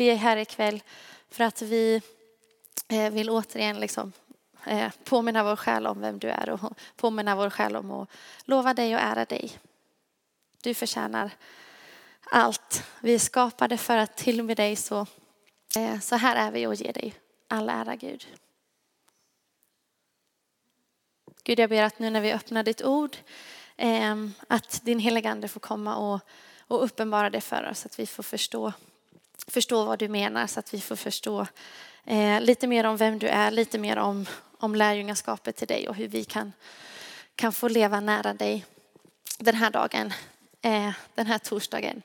Vi 0.00 0.10
är 0.10 0.16
här 0.16 0.36
ikväll 0.36 0.82
för 1.28 1.44
att 1.44 1.62
vi 1.62 2.02
eh, 2.88 3.10
vill 3.10 3.30
återigen 3.30 3.80
liksom 3.80 4.12
eh, 4.66 4.92
påminna 5.04 5.44
vår 5.44 5.56
själ 5.56 5.86
om 5.86 6.00
vem 6.00 6.18
du 6.18 6.28
är 6.28 6.50
och 6.50 6.60
påminna 6.96 7.36
vår 7.36 7.50
själ 7.50 7.76
om 7.76 7.90
att 7.90 8.08
lova 8.44 8.74
dig 8.74 8.94
och 8.94 9.00
ära 9.00 9.24
dig. 9.24 9.58
Du 10.62 10.74
förtjänar 10.74 11.30
allt. 12.30 12.84
Vi 13.00 13.14
är 13.14 13.18
skapade 13.18 13.76
för 13.76 13.96
att 13.96 14.16
tillbe 14.16 14.54
dig 14.54 14.76
så, 14.76 15.06
eh, 15.76 16.00
så 16.00 16.16
här 16.16 16.36
är 16.36 16.50
vi 16.50 16.66
och 16.66 16.74
ger 16.74 16.92
dig 16.92 17.14
all 17.48 17.68
ära 17.68 17.96
Gud. 17.96 18.26
Gud, 21.44 21.58
jag 21.58 21.70
ber 21.70 21.82
att 21.82 21.98
nu 21.98 22.10
när 22.10 22.20
vi 22.20 22.32
öppnar 22.32 22.62
ditt 22.62 22.82
ord, 22.84 23.16
att 24.48 24.84
din 24.84 24.98
heliga 24.98 25.30
ande 25.30 25.48
får 25.48 25.60
komma 25.60 25.96
och, 25.96 26.20
och 26.58 26.84
uppenbara 26.84 27.30
det 27.30 27.40
för 27.40 27.68
oss, 27.70 27.86
att 27.86 27.98
vi 27.98 28.06
får 28.06 28.22
förstå, 28.22 28.72
förstå 29.46 29.84
vad 29.84 29.98
du 29.98 30.08
menar, 30.08 30.46
så 30.46 30.60
att 30.60 30.74
vi 30.74 30.80
får 30.80 30.96
förstå 30.96 31.46
eh, 32.04 32.40
lite 32.40 32.66
mer 32.66 32.84
om 32.84 32.96
vem 32.96 33.18
du 33.18 33.28
är, 33.28 33.50
lite 33.50 33.78
mer 33.78 33.96
om, 33.96 34.26
om 34.58 34.74
lärjungaskapet 34.74 35.56
till 35.56 35.68
dig 35.68 35.88
och 35.88 35.94
hur 35.94 36.08
vi 36.08 36.24
kan, 36.24 36.52
kan 37.34 37.52
få 37.52 37.68
leva 37.68 38.00
nära 38.00 38.34
dig 38.34 38.64
den 39.38 39.54
här 39.54 39.70
dagen, 39.70 40.12
eh, 40.62 40.92
den 41.14 41.26
här 41.26 41.38
torsdagen 41.38 42.02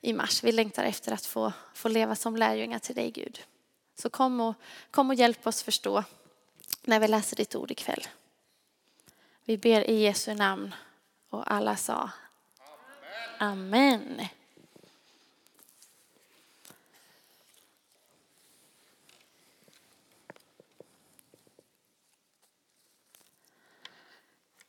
i 0.00 0.12
mars. 0.12 0.44
Vi 0.44 0.52
längtar 0.52 0.84
efter 0.84 1.12
att 1.12 1.26
få, 1.26 1.52
få 1.74 1.88
leva 1.88 2.16
som 2.16 2.36
lärjungar 2.36 2.78
till 2.78 2.94
dig 2.94 3.10
Gud. 3.10 3.40
Så 3.96 4.10
kom 4.10 4.40
och, 4.40 4.54
kom 4.90 5.10
och 5.10 5.14
hjälp 5.14 5.46
oss 5.46 5.62
förstå 5.62 6.04
när 6.82 7.00
vi 7.00 7.08
läser 7.08 7.36
ditt 7.36 7.54
ord 7.54 7.70
ikväll. 7.70 8.06
Vi 9.44 9.58
ber 9.58 9.90
i 9.90 10.02
Jesu 10.02 10.34
namn 10.34 10.74
och 11.30 11.52
alla 11.52 11.76
sa 11.76 12.10
Amen. 13.38 14.02
Amen. 14.02 14.28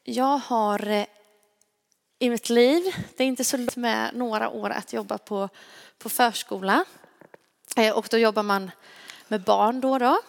Jag 0.07 0.37
har 0.37 0.87
eh, 0.87 1.05
i 2.19 2.29
mitt 2.29 2.49
liv, 2.49 2.83
det 3.17 3.23
är 3.23 3.27
inte 3.27 3.43
så 3.43 3.57
lätt 3.57 3.75
med 3.75 4.15
några 4.15 4.49
år 4.49 4.69
att 4.69 4.93
jobba 4.93 5.17
på, 5.17 5.49
på 5.97 6.09
förskola. 6.09 6.85
Eh, 7.77 7.97
och 7.97 8.07
då 8.11 8.17
jobbar 8.17 8.43
man 8.43 8.71
med 9.27 9.41
barn 9.43 9.81
då. 9.81 9.97
då. 9.97 10.21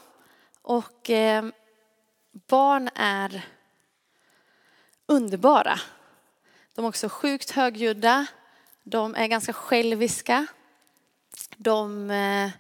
Och 0.63 1.11
eh, 1.11 1.45
barn 2.33 2.91
är 2.95 3.47
underbara. 5.07 5.81
De 6.75 6.85
är 6.85 6.89
också 6.89 7.09
sjukt 7.09 7.51
högljudda. 7.51 8.27
De 8.83 9.15
är 9.15 9.27
ganska 9.27 9.53
själviska. 9.53 10.47
De 11.57 12.11
är 12.11 12.51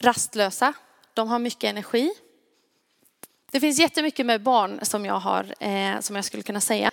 rastlösa. 0.00 0.72
De 1.14 1.28
har 1.28 1.38
mycket 1.38 1.70
energi. 1.70 2.10
Det 3.56 3.60
finns 3.60 3.78
jättemycket 3.78 4.26
med 4.26 4.42
barn 4.42 4.80
som 4.82 5.04
jag 5.04 5.18
har, 5.18 5.54
eh, 5.60 6.00
som 6.00 6.16
jag 6.16 6.24
skulle 6.24 6.42
kunna 6.42 6.60
säga. 6.60 6.90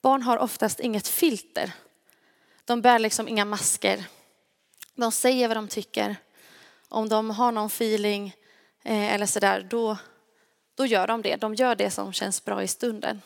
Barn 0.00 0.22
har 0.22 0.38
oftast 0.38 0.80
inget 0.80 1.08
filter. 1.08 1.72
De 2.64 2.82
bär 2.82 2.98
liksom 2.98 3.28
inga 3.28 3.44
masker. 3.44 4.04
De 4.94 5.12
säger 5.12 5.48
vad 5.48 5.56
de 5.56 5.68
tycker. 5.68 6.16
Om 6.88 7.08
de 7.08 7.30
har 7.30 7.52
någon 7.52 7.66
feeling 7.66 8.34
eh, 8.82 9.14
eller 9.14 9.26
sådär, 9.26 9.66
då, 9.70 9.96
då 10.74 10.86
gör 10.86 11.06
de 11.06 11.22
det. 11.22 11.36
De 11.36 11.54
gör 11.54 11.74
det 11.74 11.90
som 11.90 12.12
känns 12.12 12.44
bra 12.44 12.62
i 12.62 12.68
stunden. 12.68 13.22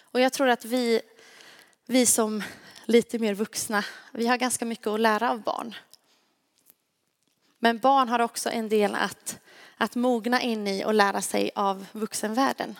Och 0.00 0.20
jag 0.20 0.32
tror 0.32 0.48
att 0.48 0.64
vi, 0.64 1.00
vi 1.86 2.06
som 2.06 2.42
lite 2.84 3.18
mer 3.18 3.34
vuxna, 3.34 3.84
vi 4.12 4.26
har 4.26 4.36
ganska 4.36 4.64
mycket 4.64 4.86
att 4.86 5.00
lära 5.00 5.30
av 5.30 5.40
barn. 5.42 5.74
Men 7.58 7.78
barn 7.78 8.08
har 8.08 8.18
också 8.18 8.50
en 8.50 8.68
del 8.68 8.94
att 8.94 9.38
att 9.76 9.94
mogna 9.94 10.40
in 10.40 10.66
i 10.66 10.84
och 10.84 10.94
lära 10.94 11.20
sig 11.20 11.50
av 11.54 11.86
vuxenvärlden. 11.92 12.76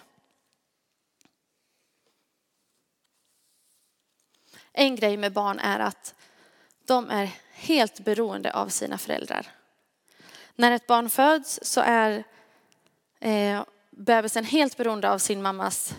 En 4.73 4.97
grej 4.97 5.17
med 5.17 5.33
barn 5.33 5.59
är 5.59 5.81
att 5.81 6.15
de 6.85 7.11
är 7.11 7.31
helt 7.53 8.01
beroende 8.01 8.53
av 8.53 8.69
sina 8.69 8.99
föräldrar. 8.99 9.47
När 10.55 10.73
ett 10.73 10.87
barn 10.87 11.11
föds 11.11 11.61
så 11.63 11.81
är 11.81 12.25
eh, 13.21 13.65
bebisen 13.91 14.45
helt 14.45 14.77
beroende 14.77 15.11
av 15.11 15.19
sin 15.19 15.43
mammas 15.43 15.95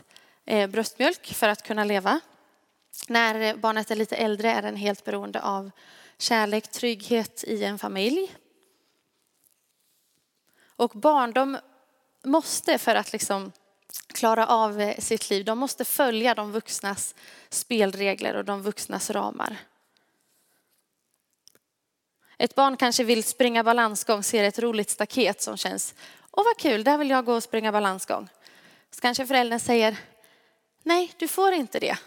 eh, 0.46 0.70
bröstmjölk 0.70 1.34
för 1.34 1.50
att 1.50 1.64
kunna 1.64 1.84
leva. 1.84 2.20
När 3.08 3.56
barnet 3.56 3.92
är 3.92 3.96
lite 3.96 4.16
äldre 4.16 4.52
är 4.52 4.62
den 4.62 4.76
helt 4.76 5.04
beroende 5.04 5.42
av 5.42 5.72
kärlek, 6.18 6.68
trygghet 6.68 7.44
i 7.44 7.64
en 7.64 7.80
familj. 7.80 8.36
Och 10.76 10.90
barn, 10.90 11.34
de 11.34 11.58
måste 12.24 12.78
för 12.78 12.96
att 12.96 13.14
liksom 13.14 13.52
klara 14.08 14.48
av 14.48 14.82
eh, 14.82 15.00
sitt 15.00 15.30
liv, 15.30 15.46
de 15.46 15.60
måste 15.60 15.86
följa 15.86 16.36
de 16.36 16.52
vuxnas 16.52 17.16
spelregler 17.50 18.36
och 18.36 18.46
de 18.46 18.62
vuxnas 18.62 19.10
ramar. 19.10 19.58
Ett 22.38 22.56
barn 22.56 22.78
kanske 22.78 23.04
vill 23.04 23.24
springa 23.24 23.64
balansgång, 23.64 24.24
ser 24.24 24.44
ett 24.44 24.60
roligt 24.60 24.90
staket 24.90 25.42
som 25.42 25.58
känns, 25.58 25.96
åh 26.32 26.44
vad 26.46 26.58
kul, 26.58 26.84
där 26.84 26.98
vill 26.98 27.10
jag 27.10 27.26
gå 27.26 27.34
och 27.34 27.44
springa 27.44 27.72
balansgång. 27.72 28.30
Så 28.92 29.02
kanske 29.02 29.28
föräldern 29.28 29.60
säger, 29.60 29.98
nej 30.84 31.14
du 31.18 31.28
får 31.28 31.54
inte 31.54 31.80
det. 31.80 31.98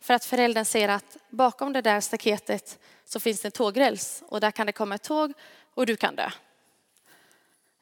För 0.00 0.14
att 0.14 0.24
föräldern 0.24 0.64
säger 0.64 0.88
att 0.88 1.16
bakom 1.30 1.72
det 1.72 1.82
där 1.82 2.00
staketet 2.00 2.78
så 3.04 3.20
finns 3.20 3.40
det 3.40 3.48
en 3.48 3.52
tågräls 3.52 4.22
och 4.28 4.40
där 4.40 4.50
kan 4.50 4.66
det 4.66 4.72
komma 4.72 4.94
ett 4.94 5.02
tåg 5.02 5.32
och 5.74 5.86
du 5.86 5.96
kan 5.96 6.16
dö. 6.16 6.30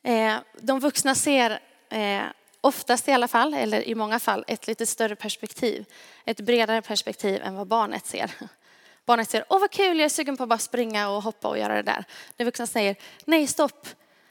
Eh, 0.06 0.38
de 0.60 0.80
vuxna 0.80 1.14
ser 1.14 1.60
eh, 1.88 2.22
oftast 2.60 3.08
i 3.08 3.12
alla 3.12 3.28
fall, 3.28 3.54
eller 3.54 3.88
i 3.88 3.94
många 3.94 4.18
fall, 4.18 4.44
ett 4.46 4.66
lite 4.66 4.86
större 4.86 5.16
perspektiv. 5.16 5.84
Ett 6.24 6.40
bredare 6.40 6.82
perspektiv 6.82 7.42
än 7.42 7.54
vad 7.54 7.66
barnet 7.66 8.06
ser. 8.06 8.30
Barnet 9.04 9.30
säger, 9.30 9.46
åh 9.48 9.60
vad 9.60 9.70
kul, 9.70 9.98
jag 9.98 10.04
är 10.04 10.08
sugen 10.08 10.36
på 10.36 10.42
att 10.42 10.48
bara 10.48 10.58
springa 10.58 11.08
och 11.08 11.22
hoppa 11.22 11.48
och 11.48 11.58
göra 11.58 11.74
det 11.74 11.82
där. 11.82 12.04
Den 12.36 12.44
vuxna 12.44 12.66
säger, 12.66 12.96
nej 13.24 13.46
stopp, 13.46 13.88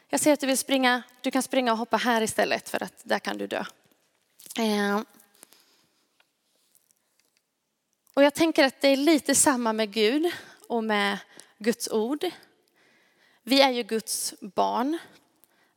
jag 0.10 0.20
ser 0.20 0.34
att 0.34 0.40
du 0.40 0.48
vill 0.48 0.58
springa, 0.58 1.04
du 1.22 1.32
kan 1.32 1.44
springa 1.44 1.72
och 1.72 1.78
hoppa 1.78 1.98
här 1.98 2.22
istället 2.22 2.70
för 2.70 2.84
att 2.84 3.02
där 3.04 3.20
kan 3.20 3.38
du 3.38 3.48
dö. 3.48 3.64
Eh, 4.60 5.02
och 8.14 8.24
jag 8.24 8.34
tänker 8.34 8.64
att 8.64 8.82
det 8.82 8.88
är 8.88 8.98
lite 8.98 9.36
samma 9.36 9.74
med 9.74 9.94
Gud 9.94 10.32
och 10.68 10.84
med 10.84 11.18
Guds 11.58 11.88
ord. 11.88 12.26
Vi 13.44 13.62
är 13.62 13.70
ju 13.70 13.84
Guds 13.84 14.34
barn. 14.42 14.98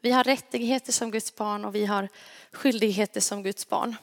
Vi 0.01 0.11
har 0.11 0.25
rättigheter 0.25 0.93
som 0.93 1.11
Guds 1.11 1.35
barn 1.35 1.65
och 1.65 1.75
vi 1.75 1.87
har 1.87 2.09
skyldigheter 2.53 3.21
som 3.21 3.43
Guds 3.43 3.69
barn. 3.69 3.97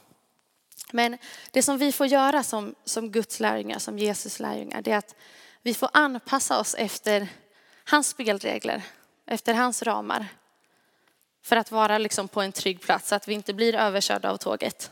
Men 0.91 1.17
det 1.51 1.63
som 1.63 1.77
vi 1.77 1.91
får 1.91 2.07
göra 2.07 2.43
som, 2.43 2.75
som 2.83 3.11
Guds 3.11 3.39
lärjungar, 3.39 3.79
som 3.79 3.99
Jesus 3.99 4.39
lärjungar, 4.39 4.81
det 4.81 4.91
är 4.91 4.97
att 4.97 5.15
vi 5.61 5.73
får 5.73 5.89
anpassa 5.93 6.59
oss 6.59 6.75
efter 6.75 7.27
hans 7.85 8.07
spelregler, 8.07 8.81
efter 9.25 9.53
hans 9.53 9.83
ramar. 9.83 10.27
För 11.41 11.55
att 11.55 11.71
vara 11.71 11.97
liksom 11.97 12.27
på 12.27 12.41
en 12.41 12.51
trygg 12.51 12.81
plats, 12.81 13.07
så 13.07 13.15
att 13.15 13.27
vi 13.27 13.33
inte 13.33 13.53
blir 13.53 13.75
överkörda 13.75 14.31
av 14.31 14.37
tåget. 14.37 14.91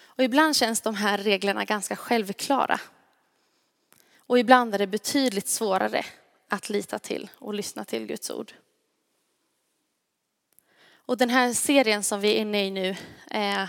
Och 0.00 0.24
ibland 0.24 0.56
känns 0.56 0.80
de 0.80 0.94
här 0.94 1.18
reglerna 1.18 1.64
ganska 1.64 1.96
självklara. 1.96 2.80
Och 4.18 4.38
ibland 4.38 4.74
är 4.74 4.78
det 4.78 4.86
betydligt 4.86 5.48
svårare 5.48 6.04
att 6.48 6.68
lita 6.68 6.98
till 6.98 7.28
och 7.34 7.54
lyssna 7.54 7.84
till 7.84 8.06
Guds 8.06 8.30
ord. 8.30 8.52
Och 11.08 11.16
den 11.16 11.30
här 11.30 11.52
serien 11.52 12.04
som 12.04 12.20
vi 12.20 12.36
är 12.36 12.40
inne 12.40 12.66
i 12.66 12.70
nu, 12.70 12.96
eh, 13.30 13.68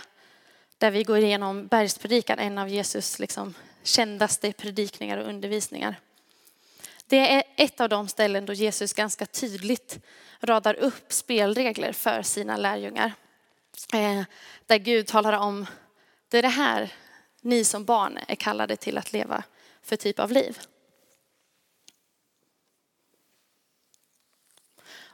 där 0.77 0.91
vi 0.91 1.03
går 1.03 1.17
igenom 1.17 1.67
bergspredikan, 1.67 2.39
en 2.39 2.57
av 2.57 2.69
Jesus 2.69 3.19
liksom 3.19 3.53
kändaste 3.83 4.53
predikningar 4.53 5.17
och 5.17 5.27
undervisningar. 5.29 5.95
Det 7.07 7.33
är 7.33 7.43
ett 7.55 7.81
av 7.81 7.89
de 7.89 8.07
ställen 8.07 8.45
då 8.45 8.53
Jesus 8.53 8.93
ganska 8.93 9.25
tydligt 9.25 9.99
radar 10.39 10.73
upp 10.73 11.13
spelregler 11.13 11.93
för 11.93 12.21
sina 12.21 12.57
lärjungar. 12.57 13.13
Eh, 13.93 14.23
där 14.65 14.77
Gud 14.77 15.07
talar 15.07 15.33
om, 15.33 15.65
det 16.27 16.37
är 16.37 16.41
det 16.41 16.47
här 16.47 16.93
ni 17.41 17.63
som 17.63 17.85
barn 17.85 18.19
är 18.27 18.35
kallade 18.35 18.75
till 18.75 18.97
att 18.97 19.13
leva 19.13 19.43
för 19.81 19.95
typ 19.95 20.19
av 20.19 20.31
liv. 20.31 20.59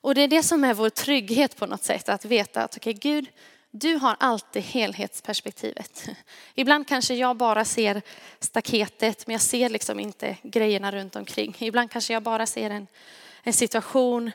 Och 0.06 0.16
det 0.16 0.22
är 0.22 0.28
det 0.28 0.44
som 0.44 0.64
är 0.64 0.74
vår 0.74 0.90
trygghet 0.90 1.56
på 1.56 1.66
något 1.66 1.84
sätt, 1.84 2.10
att 2.10 2.26
veta 2.26 2.64
att 2.64 2.78
okej 2.78 2.96
okay, 2.96 3.12
Gud, 3.12 3.30
du 3.72 3.96
har 3.96 4.16
alltid 4.20 4.64
helhetsperspektivet. 4.64 6.10
Ibland 6.56 6.88
kanske 6.88 7.14
jag 7.16 7.38
bara 7.38 7.66
ser 7.66 8.02
staketet, 8.40 9.28
men 9.28 9.34
jag 9.34 9.42
ser 9.42 9.70
liksom 9.70 10.00
inte 10.00 10.38
grejerna 10.44 10.92
runt 10.92 11.16
omkring. 11.16 11.56
Ibland 11.60 11.92
kanske 11.92 12.14
jag 12.14 12.24
bara 12.24 12.46
ser 12.46 12.70
en, 12.70 12.88
en 13.44 13.54
situation 13.54 14.32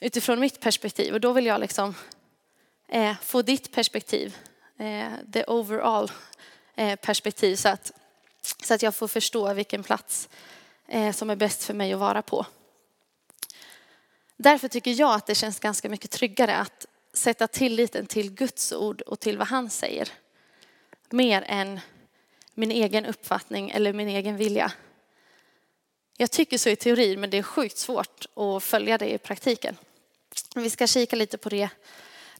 utifrån 0.00 0.40
mitt 0.40 0.60
perspektiv 0.60 1.14
och 1.14 1.20
då 1.20 1.32
vill 1.32 1.46
jag 1.46 1.60
liksom 1.60 1.94
eh, 2.88 3.16
få 3.22 3.42
ditt 3.42 3.72
perspektiv, 3.72 4.36
eh, 4.78 5.12
the 5.32 5.44
overall 5.46 6.10
eh, 6.76 6.96
perspektiv 6.96 7.56
så 7.56 7.68
att 7.68 7.92
Så 8.62 8.74
att 8.74 8.82
jag 8.82 8.94
får 8.94 9.08
förstå 9.08 9.54
vilken 9.54 9.82
plats 9.82 10.28
eh, 10.88 11.12
som 11.12 11.30
är 11.30 11.36
bäst 11.36 11.64
för 11.64 11.74
mig 11.74 11.92
att 11.92 12.00
vara 12.00 12.22
på. 12.22 12.46
Därför 14.42 14.68
tycker 14.68 15.00
jag 15.00 15.14
att 15.14 15.26
det 15.26 15.34
känns 15.34 15.60
ganska 15.60 15.88
mycket 15.88 16.10
tryggare 16.10 16.56
att 16.56 16.86
sätta 17.12 17.46
tilliten 17.46 18.06
till 18.06 18.30
Guds 18.30 18.72
ord 18.72 19.00
och 19.00 19.20
till 19.20 19.38
vad 19.38 19.46
han 19.46 19.70
säger. 19.70 20.08
Mer 21.10 21.44
än 21.46 21.80
min 22.54 22.70
egen 22.70 23.06
uppfattning 23.06 23.70
eller 23.70 23.92
min 23.92 24.08
egen 24.08 24.36
vilja. 24.36 24.72
Jag 26.16 26.30
tycker 26.30 26.58
så 26.58 26.68
i 26.68 26.76
teorin 26.76 27.20
men 27.20 27.30
det 27.30 27.38
är 27.38 27.42
sjukt 27.42 27.78
svårt 27.78 28.26
att 28.34 28.62
följa 28.62 28.98
det 28.98 29.12
i 29.12 29.18
praktiken. 29.18 29.76
Vi 30.54 30.70
ska 30.70 30.86
kika 30.86 31.16
lite 31.16 31.38
på 31.38 31.48
det, 31.48 31.68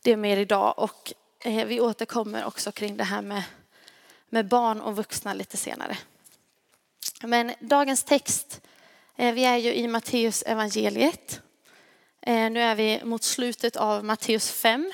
det 0.02 0.16
mer 0.16 0.36
idag 0.36 0.74
och 0.78 1.12
eh, 1.38 1.66
vi 1.66 1.80
återkommer 1.80 2.44
också 2.44 2.72
kring 2.72 2.96
det 2.96 3.04
här 3.04 3.22
med, 3.22 3.42
med 4.28 4.48
barn 4.48 4.80
och 4.80 4.96
vuxna 4.96 5.34
lite 5.34 5.56
senare. 5.56 5.98
Men 7.22 7.54
dagens 7.60 8.04
text, 8.04 8.60
eh, 9.16 9.34
vi 9.34 9.44
är 9.44 9.56
ju 9.56 9.74
i 9.74 9.88
Matteus 9.88 10.42
evangeliet. 10.42 11.40
Eh, 12.26 12.50
nu 12.50 12.60
är 12.60 12.74
vi 12.74 13.04
mot 13.04 13.22
slutet 13.22 13.76
av 13.76 14.04
Matteus 14.04 14.50
5. 14.50 14.92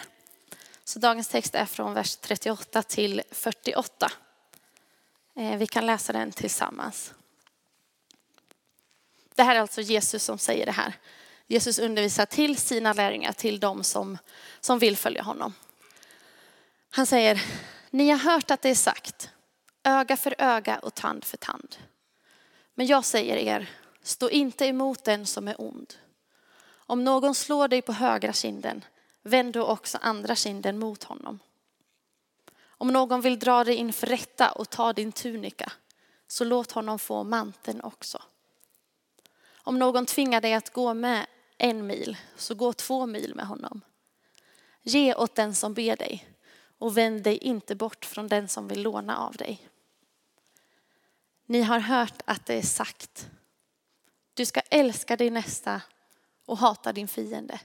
Så 0.84 0.98
dagens 0.98 1.28
text 1.28 1.54
är 1.54 1.64
från 1.64 1.94
vers 1.94 2.16
38 2.16 2.82
till 2.82 3.22
48. 3.30 4.12
Eh, 5.36 5.56
vi 5.56 5.66
kan 5.66 5.86
läsa 5.86 6.12
den 6.12 6.32
tillsammans. 6.32 7.14
Det 9.34 9.42
här 9.42 9.56
är 9.56 9.60
alltså 9.60 9.80
Jesus 9.80 10.24
som 10.24 10.38
säger 10.38 10.66
det 10.66 10.72
här. 10.72 10.92
Jesus 11.46 11.78
undervisar 11.78 12.26
till 12.26 12.56
sina 12.56 12.92
lärjungar, 12.92 13.32
till 13.32 13.60
de 13.60 13.84
som, 13.84 14.18
som 14.60 14.78
vill 14.78 14.96
följa 14.96 15.22
honom. 15.22 15.54
Han 16.90 17.06
säger, 17.06 17.42
ni 17.90 18.10
har 18.10 18.18
hört 18.18 18.50
att 18.50 18.62
det 18.62 18.70
är 18.70 18.74
sagt, 18.74 19.30
öga 19.84 20.16
för 20.16 20.34
öga 20.38 20.78
och 20.78 20.94
tand 20.94 21.24
för 21.24 21.36
tand. 21.36 21.76
Men 22.74 22.86
jag 22.86 23.04
säger 23.04 23.36
er, 23.36 23.70
stå 24.02 24.30
inte 24.30 24.66
emot 24.66 25.04
den 25.04 25.26
som 25.26 25.48
är 25.48 25.60
ond. 25.60 25.94
Om 26.90 27.04
någon 27.04 27.34
slår 27.34 27.68
dig 27.68 27.82
på 27.82 27.92
högra 27.92 28.32
kinden, 28.32 28.84
vänd 29.22 29.52
då 29.52 29.66
också 29.66 29.98
andra 30.00 30.36
kinden 30.36 30.78
mot 30.78 31.04
honom. 31.04 31.38
Om 32.60 32.88
någon 32.88 33.20
vill 33.20 33.38
dra 33.38 33.64
dig 33.64 33.74
inför 33.74 34.06
rätta 34.06 34.52
och 34.52 34.70
ta 34.70 34.92
din 34.92 35.12
tunika, 35.12 35.72
så 36.26 36.44
låt 36.44 36.72
honom 36.72 36.98
få 36.98 37.24
manteln 37.24 37.80
också. 37.80 38.22
Om 39.52 39.78
någon 39.78 40.06
tvingar 40.06 40.40
dig 40.40 40.54
att 40.54 40.72
gå 40.72 40.94
med 40.94 41.26
en 41.58 41.86
mil, 41.86 42.16
så 42.36 42.54
gå 42.54 42.72
två 42.72 43.06
mil 43.06 43.34
med 43.34 43.46
honom. 43.46 43.80
Ge 44.82 45.14
åt 45.14 45.34
den 45.34 45.54
som 45.54 45.74
ber 45.74 45.96
dig 45.96 46.28
och 46.78 46.96
vänd 46.96 47.22
dig 47.22 47.36
inte 47.36 47.74
bort 47.74 48.04
från 48.04 48.28
den 48.28 48.48
som 48.48 48.68
vill 48.68 48.82
låna 48.82 49.18
av 49.18 49.32
dig. 49.32 49.68
Ni 51.46 51.62
har 51.62 51.78
hört 51.78 52.22
att 52.24 52.46
det 52.46 52.54
är 52.54 52.62
sagt, 52.62 53.30
du 54.34 54.46
ska 54.46 54.60
älska 54.60 55.16
din 55.16 55.34
nästa 55.34 55.80
och 56.48 56.58
hata 56.58 56.92
din 56.92 57.08
fiende. 57.08 57.60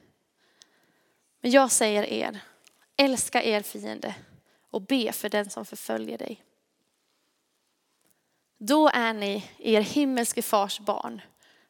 Men 1.42 1.52
jag 1.52 1.72
säger 1.72 2.04
er, 2.04 2.40
älska 2.96 3.44
er 3.44 3.62
fiende 3.62 4.16
och 4.70 4.82
be 4.82 5.12
för 5.12 5.30
den 5.30 5.50
som 5.50 5.66
förföljer 5.66 6.18
dig. 6.18 6.44
Då 8.58 8.90
är 8.90 9.14
ni 9.14 9.50
er 9.58 9.82
himmelske 9.82 10.42
fars 10.42 10.80
barn 10.80 11.22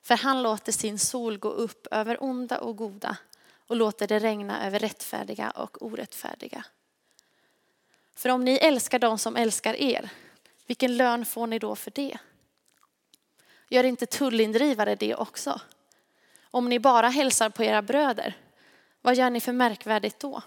för 0.02 0.16
han 0.16 0.44
låter 0.44 0.72
sin 0.72 1.00
sol 1.00 1.38
gå 1.38 1.50
upp 1.50 1.88
över 1.92 2.24
onda 2.24 2.60
och 2.60 2.76
goda 2.76 3.18
och 3.68 3.76
låter 3.76 4.08
det 4.08 4.20
regna 4.20 4.68
över 4.68 4.80
rättfärdiga 4.80 5.52
och 5.52 5.82
orättfärdiga. 5.82 6.66
För 8.16 8.30
om 8.30 8.46
ni 8.46 8.52
älskar 8.52 9.00
dem 9.00 9.18
som 9.20 9.36
älskar 9.36 9.74
er, 9.74 10.10
vilken 10.68 10.98
lön 10.98 11.26
får 11.26 11.48
ni 11.48 11.60
då 11.60 11.76
för 11.76 11.92
det? 11.92 12.18
Gör 13.70 13.84
inte 13.84 14.06
tullindrivare 14.06 14.96
det 14.96 15.16
också? 15.16 15.62
Om 16.56 16.70
ni 16.70 16.80
bara 16.80 17.10
hälsar 17.10 17.50
på 17.50 17.64
era 17.64 17.82
bröder, 17.82 18.38
vad 19.02 19.16
gör 19.16 19.30
ni 19.30 19.42
för 19.42 19.52
märkvärdigt 19.54 20.20
då? 20.20 20.42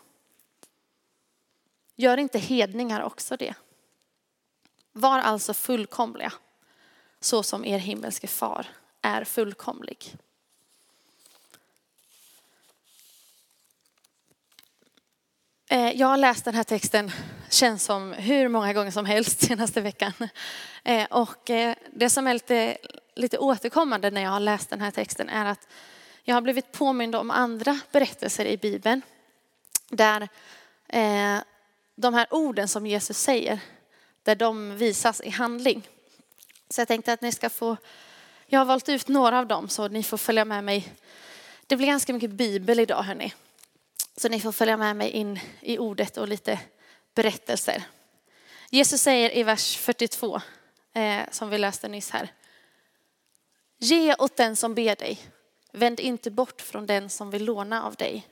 Gör 1.96 2.16
inte 2.16 2.38
hedningar 2.38 3.00
också 3.00 3.36
det? 3.36 3.54
Var 4.92 5.18
alltså 5.18 5.54
fullkomliga, 5.54 6.32
så 7.20 7.42
som 7.42 7.64
er 7.64 7.78
himmelske 7.78 8.26
far 8.26 8.66
är 9.02 9.24
fullkomlig. 9.24 10.16
Eh, 15.68 15.90
jag 15.90 16.06
har 16.06 16.16
läst 16.16 16.44
den 16.44 16.54
här 16.54 16.64
texten, 16.64 17.10
känns 17.50 17.84
som 17.84 18.12
hur 18.12 18.48
många 18.48 18.72
gånger 18.72 18.90
som 18.90 19.06
helst 19.06 19.40
senaste 19.40 19.80
veckan. 19.80 20.12
Eh, 20.84 21.06
och 21.10 21.50
eh, 21.50 21.76
det 21.92 22.10
som 22.10 22.26
är 22.26 22.34
lite, 22.34 22.76
lite 23.14 23.38
återkommande 23.38 24.10
när 24.10 24.22
jag 24.22 24.30
har 24.30 24.40
läst 24.40 24.70
den 24.70 24.80
här 24.80 24.90
texten 24.90 25.28
är 25.28 25.44
att 25.44 25.68
jag 26.28 26.34
har 26.34 26.42
blivit 26.42 26.72
påmind 26.72 27.14
om 27.14 27.30
andra 27.30 27.80
berättelser 27.92 28.44
i 28.44 28.56
Bibeln. 28.56 29.02
Där 29.88 30.28
eh, 30.88 31.38
de 31.94 32.14
här 32.14 32.26
orden 32.30 32.68
som 32.68 32.86
Jesus 32.86 33.18
säger, 33.18 33.58
där 34.22 34.34
de 34.34 34.76
visas 34.76 35.20
i 35.20 35.30
handling. 35.30 35.88
Så 36.70 36.80
jag 36.80 36.88
tänkte 36.88 37.12
att 37.12 37.20
ni 37.20 37.32
ska 37.32 37.50
få 37.50 37.76
jag 38.46 38.60
har 38.60 38.64
valt 38.64 38.88
ut 38.88 39.08
några 39.08 39.38
av 39.38 39.46
dem 39.46 39.68
så 39.68 39.88
ni 39.88 40.02
får 40.02 40.16
följa 40.16 40.44
med 40.44 40.64
mig. 40.64 40.92
Det 41.66 41.76
blir 41.76 41.86
ganska 41.86 42.12
mycket 42.12 42.30
bibel 42.30 42.80
idag 42.80 43.02
hörni. 43.02 43.34
Så 44.16 44.28
ni 44.28 44.40
får 44.40 44.52
följa 44.52 44.76
med 44.76 44.96
mig 44.96 45.10
in 45.10 45.40
i 45.60 45.78
ordet 45.78 46.16
och 46.16 46.28
lite 46.28 46.60
berättelser. 47.14 47.82
Jesus 48.70 49.00
säger 49.00 49.36
i 49.36 49.42
vers 49.42 49.76
42, 49.76 50.40
eh, 50.92 51.22
som 51.30 51.50
vi 51.50 51.58
läste 51.58 51.88
nyss 51.88 52.10
här. 52.10 52.32
Ge 53.78 54.14
åt 54.14 54.36
den 54.36 54.56
som 54.56 54.74
ber 54.74 54.96
dig. 54.96 55.20
Vänd 55.76 56.00
inte 56.00 56.30
bort 56.30 56.60
från 56.60 56.86
den 56.86 57.10
som 57.10 57.30
vill 57.30 57.44
låna 57.44 57.82
av 57.82 57.94
dig. 57.94 58.26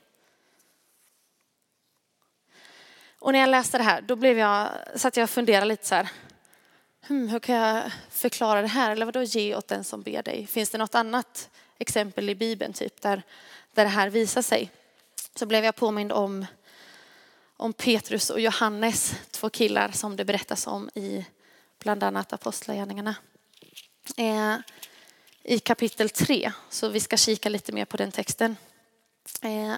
Och 3.19 3.31
när 3.31 3.39
jag 3.39 3.49
läste 3.49 3.77
det 3.77 3.83
här, 3.83 4.01
då 4.01 4.15
blev 4.15 4.37
jag, 4.37 4.69
satt 4.95 5.17
jag 5.17 5.23
och 5.23 5.29
funderade 5.29 5.65
lite 5.65 5.85
så 5.85 5.95
här 5.95 6.09
hmm, 7.07 7.27
hur 7.27 7.39
kan 7.39 7.55
jag 7.55 7.91
förklara 8.09 8.61
det 8.61 8.67
här? 8.67 8.91
Eller 8.91 9.05
vadå 9.05 9.23
ge 9.23 9.55
åt 9.55 9.67
den 9.67 9.83
som 9.83 10.01
ber 10.01 10.23
dig? 10.23 10.47
Finns 10.47 10.69
det 10.69 10.77
något 10.77 10.95
annat 10.95 11.49
exempel 11.77 12.29
i 12.29 12.35
Bibeln 12.35 12.73
typ 12.73 13.01
där, 13.01 13.23
där 13.73 13.83
det 13.83 13.89
här 13.89 14.09
visar 14.09 14.41
sig? 14.41 14.71
Så 15.35 15.45
blev 15.45 15.65
jag 15.65 15.75
påmind 15.75 16.11
om, 16.11 16.45
om 17.57 17.73
Petrus 17.73 18.29
och 18.29 18.39
Johannes, 18.39 19.15
två 19.31 19.49
killar 19.49 19.91
som 19.91 20.15
det 20.15 20.25
berättas 20.25 20.67
om 20.67 20.89
i 20.95 21.25
bland 21.79 22.03
annat 22.03 22.33
Apostlagärningarna. 22.33 23.15
Eh, 24.17 24.55
i 25.47 25.59
kapitel 25.59 26.09
3, 26.09 26.51
så 26.69 26.89
vi 26.89 26.99
ska 26.99 27.17
kika 27.17 27.49
lite 27.49 27.71
mer 27.71 27.85
på 27.85 27.97
den 27.97 28.11
texten. 28.11 28.57
Eh, 29.41 29.73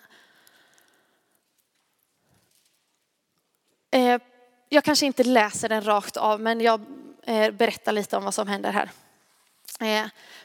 eh, 3.91 4.21
jag 4.69 4.83
kanske 4.83 5.05
inte 5.05 5.23
läser 5.23 5.69
den 5.69 5.85
rakt 5.85 6.17
av, 6.17 6.41
men 6.41 6.61
jag 6.61 6.81
eh, 7.23 7.51
berättar 7.51 7.91
lite 7.91 8.17
om 8.17 8.23
vad 8.23 8.33
som 8.33 8.47
händer 8.47 8.71
här. 8.71 8.91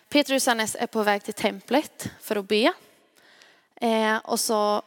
Petrus 0.09 0.49
och 0.49 0.76
är 0.76 0.87
på 0.87 1.02
väg 1.02 1.25
till 1.25 1.35
templet 1.35 2.11
för 2.21 2.37
att 2.37 2.49
be. 2.49 2.73
Och 4.25 4.41
så 4.41 4.83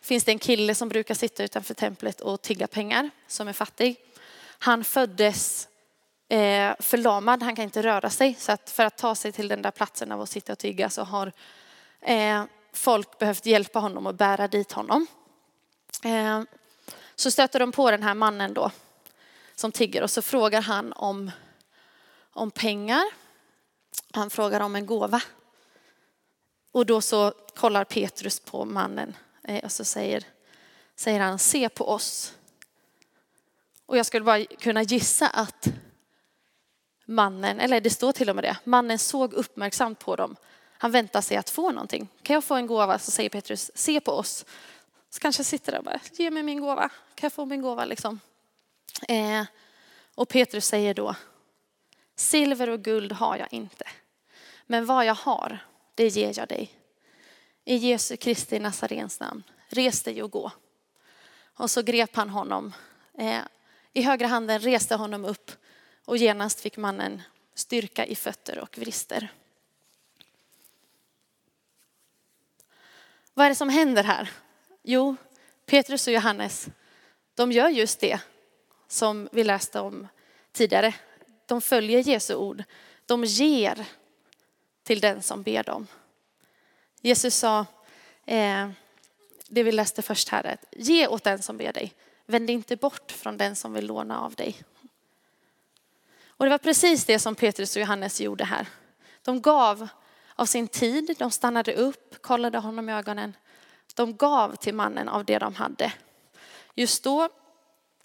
finns 0.00 0.24
det 0.24 0.32
en 0.32 0.38
kille 0.38 0.74
som 0.74 0.88
brukar 0.88 1.14
sitta 1.14 1.44
utanför 1.44 1.74
templet 1.74 2.20
och 2.20 2.42
tigga 2.42 2.66
pengar, 2.66 3.10
som 3.26 3.48
är 3.48 3.52
fattig. 3.52 3.96
Han 4.58 4.84
föddes 4.84 5.68
Eh, 6.32 6.74
förlamad, 6.78 7.42
han 7.42 7.56
kan 7.56 7.62
inte 7.62 7.82
röra 7.82 8.10
sig. 8.10 8.34
Så 8.34 8.52
att 8.52 8.70
för 8.70 8.84
att 8.84 8.96
ta 8.96 9.14
sig 9.14 9.32
till 9.32 9.48
den 9.48 9.62
där 9.62 9.70
platsen 9.70 10.12
av 10.12 10.20
att 10.20 10.30
sitta 10.30 10.52
och 10.52 10.58
tigga 10.58 10.90
så 10.90 11.02
har 11.02 11.32
eh, 12.00 12.44
folk 12.72 13.18
behövt 13.18 13.46
hjälpa 13.46 13.78
honom 13.78 14.06
och 14.06 14.14
bära 14.14 14.48
dit 14.48 14.72
honom. 14.72 15.06
Eh, 16.04 16.42
så 17.14 17.30
stöter 17.30 17.58
de 17.58 17.72
på 17.72 17.90
den 17.90 18.02
här 18.02 18.14
mannen 18.14 18.54
då 18.54 18.70
som 19.54 19.72
tigger 19.72 20.02
och 20.02 20.10
så 20.10 20.22
frågar 20.22 20.62
han 20.62 20.92
om, 20.92 21.30
om 22.32 22.50
pengar. 22.50 23.04
Han 24.12 24.30
frågar 24.30 24.60
om 24.60 24.76
en 24.76 24.86
gåva. 24.86 25.22
Och 26.72 26.86
då 26.86 27.00
så 27.00 27.32
kollar 27.54 27.84
Petrus 27.84 28.40
på 28.40 28.64
mannen 28.64 29.16
och 29.64 29.72
så 29.72 29.84
säger, 29.84 30.24
säger 30.96 31.20
han, 31.20 31.38
se 31.38 31.68
på 31.68 31.88
oss. 31.88 32.34
Och 33.86 33.98
jag 33.98 34.06
skulle 34.06 34.24
bara 34.24 34.44
kunna 34.44 34.82
gissa 34.82 35.28
att 35.28 35.68
mannen, 37.04 37.60
eller 37.60 37.80
det 37.80 37.90
står 37.90 38.12
till 38.12 38.30
och 38.30 38.36
med 38.36 38.44
det, 38.44 38.56
mannen 38.64 38.98
såg 38.98 39.32
uppmärksamt 39.32 39.98
på 39.98 40.16
dem. 40.16 40.36
Han 40.78 40.90
väntar 40.90 41.20
sig 41.20 41.36
att 41.36 41.50
få 41.50 41.70
någonting. 41.70 42.08
Kan 42.22 42.34
jag 42.34 42.44
få 42.44 42.54
en 42.54 42.66
gåva? 42.66 42.98
Så 42.98 43.10
säger 43.10 43.30
Petrus, 43.30 43.70
se 43.74 44.00
på 44.00 44.12
oss. 44.12 44.44
Så 45.10 45.20
kanske 45.20 45.40
jag 45.40 45.46
sitter 45.46 45.72
där 45.72 45.78
och 45.78 45.84
bara, 45.84 46.00
ge 46.12 46.30
mig 46.30 46.42
min 46.42 46.60
gåva. 46.60 46.88
Kan 47.14 47.26
jag 47.26 47.32
få 47.32 47.44
min 47.44 47.62
gåva 47.62 47.84
liksom? 47.84 48.20
Eh, 49.08 49.44
och 50.14 50.28
Petrus 50.28 50.66
säger 50.66 50.94
då, 50.94 51.14
silver 52.16 52.70
och 52.70 52.80
guld 52.80 53.12
har 53.12 53.36
jag 53.36 53.52
inte, 53.52 53.84
men 54.66 54.86
vad 54.86 55.04
jag 55.04 55.14
har, 55.14 55.58
det 55.94 56.08
ger 56.08 56.38
jag 56.38 56.48
dig. 56.48 56.70
I 57.64 57.76
Jesu 57.76 58.16
Kristi 58.16 58.58
Nazarens 58.58 59.20
namn, 59.20 59.42
res 59.68 60.02
dig 60.02 60.22
och 60.22 60.30
gå. 60.30 60.52
Och 61.56 61.70
så 61.70 61.82
grep 61.82 62.16
han 62.16 62.30
honom. 62.30 62.72
Eh, 63.18 63.40
I 63.92 64.02
högra 64.02 64.26
handen 64.26 64.60
reste 64.60 64.94
honom 64.94 65.24
upp 65.24 65.50
och 66.04 66.16
genast 66.16 66.60
fick 66.60 66.76
mannen 66.76 67.22
styrka 67.54 68.06
i 68.06 68.14
fötter 68.14 68.58
och 68.58 68.78
vrister. 68.78 69.28
Vad 73.34 73.46
är 73.46 73.50
det 73.50 73.56
som 73.56 73.68
händer 73.68 74.04
här? 74.04 74.30
Jo, 74.82 75.16
Petrus 75.66 76.06
och 76.06 76.12
Johannes, 76.12 76.68
de 77.34 77.52
gör 77.52 77.68
just 77.68 78.00
det 78.00 78.20
som 78.88 79.28
vi 79.32 79.44
läste 79.44 79.80
om 79.80 80.08
tidigare. 80.52 80.94
De 81.46 81.60
följer 81.60 82.08
Jesu 82.08 82.34
ord. 82.34 82.64
De 83.06 83.24
ger 83.24 83.86
till 84.82 85.00
den 85.00 85.22
som 85.22 85.42
ber 85.42 85.62
dem. 85.62 85.86
Jesus 87.00 87.34
sa, 87.34 87.66
eh, 88.26 88.70
det 89.48 89.62
vi 89.62 89.72
läste 89.72 90.02
först 90.02 90.28
här, 90.28 90.56
ge 90.70 91.06
åt 91.06 91.24
den 91.24 91.42
som 91.42 91.56
ber 91.56 91.72
dig. 91.72 91.94
Vänd 92.26 92.50
inte 92.50 92.76
bort 92.76 93.12
från 93.12 93.36
den 93.36 93.56
som 93.56 93.72
vill 93.72 93.86
låna 93.86 94.20
av 94.20 94.34
dig. 94.34 94.56
Och 96.42 96.46
det 96.46 96.50
var 96.50 96.58
precis 96.58 97.04
det 97.04 97.18
som 97.18 97.34
Petrus 97.34 97.76
och 97.76 97.80
Johannes 97.80 98.20
gjorde 98.20 98.44
här. 98.44 98.66
De 99.24 99.40
gav 99.40 99.88
av 100.34 100.46
sin 100.46 100.68
tid, 100.68 101.14
de 101.18 101.30
stannade 101.30 101.74
upp, 101.74 102.22
kollade 102.22 102.58
honom 102.58 102.88
i 102.88 102.92
ögonen. 102.92 103.36
De 103.94 104.16
gav 104.16 104.56
till 104.56 104.74
mannen 104.74 105.08
av 105.08 105.24
det 105.24 105.38
de 105.38 105.54
hade. 105.54 105.92
Just 106.74 107.04
då 107.04 107.28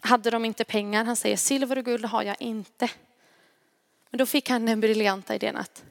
hade 0.02 0.30
de 0.30 0.46
inte 0.46 0.64
pengar. 0.64 1.06
Han 1.06 1.16
säger 1.16 1.38
silver 1.38 1.78
och 1.78 1.86
guld 1.86 2.06
har 2.06 2.24
jag 2.24 2.36
inte. 2.40 2.90
Men 4.10 4.18
då 4.18 4.26
fick 4.26 4.50
han 4.50 4.66
den 4.66 4.80
briljanta 4.80 5.36
idén 5.36 5.58
att 5.58 5.84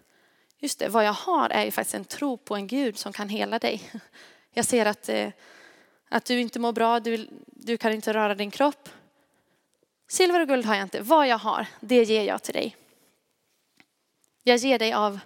just 0.58 0.78
det, 0.78 0.88
vad 0.88 1.04
jag 1.04 1.12
har 1.12 1.50
är 1.50 1.64
ju 1.64 1.70
faktiskt 1.70 1.94
en 1.94 2.04
tro 2.04 2.36
på 2.36 2.54
en 2.56 2.66
Gud 2.66 2.98
som 2.98 3.12
kan 3.12 3.28
hela 3.28 3.58
dig. 3.58 3.90
Jag 4.50 4.64
ser 4.64 4.86
att, 4.86 5.08
eh, 5.08 5.30
att 6.08 6.24
du 6.24 6.40
inte 6.40 6.58
mår 6.58 6.72
bra, 6.72 7.00
du, 7.00 7.28
du 7.46 7.76
kan 7.76 7.92
inte 7.92 8.12
röra 8.12 8.34
din 8.34 8.50
kropp. 8.50 8.88
Silver 10.08 10.40
och 10.40 10.48
guld 10.48 10.66
har 10.66 10.74
jag 10.74 10.82
inte, 10.82 11.00
vad 11.00 11.28
jag 11.28 11.38
har, 11.38 11.66
det 11.80 12.02
ger 12.02 12.22
jag 12.22 12.42
till 12.42 12.54
dig. 12.54 12.76
Jag 14.42 14.56
ger 14.56 14.78
dig 14.78 14.92
av, 14.92 15.18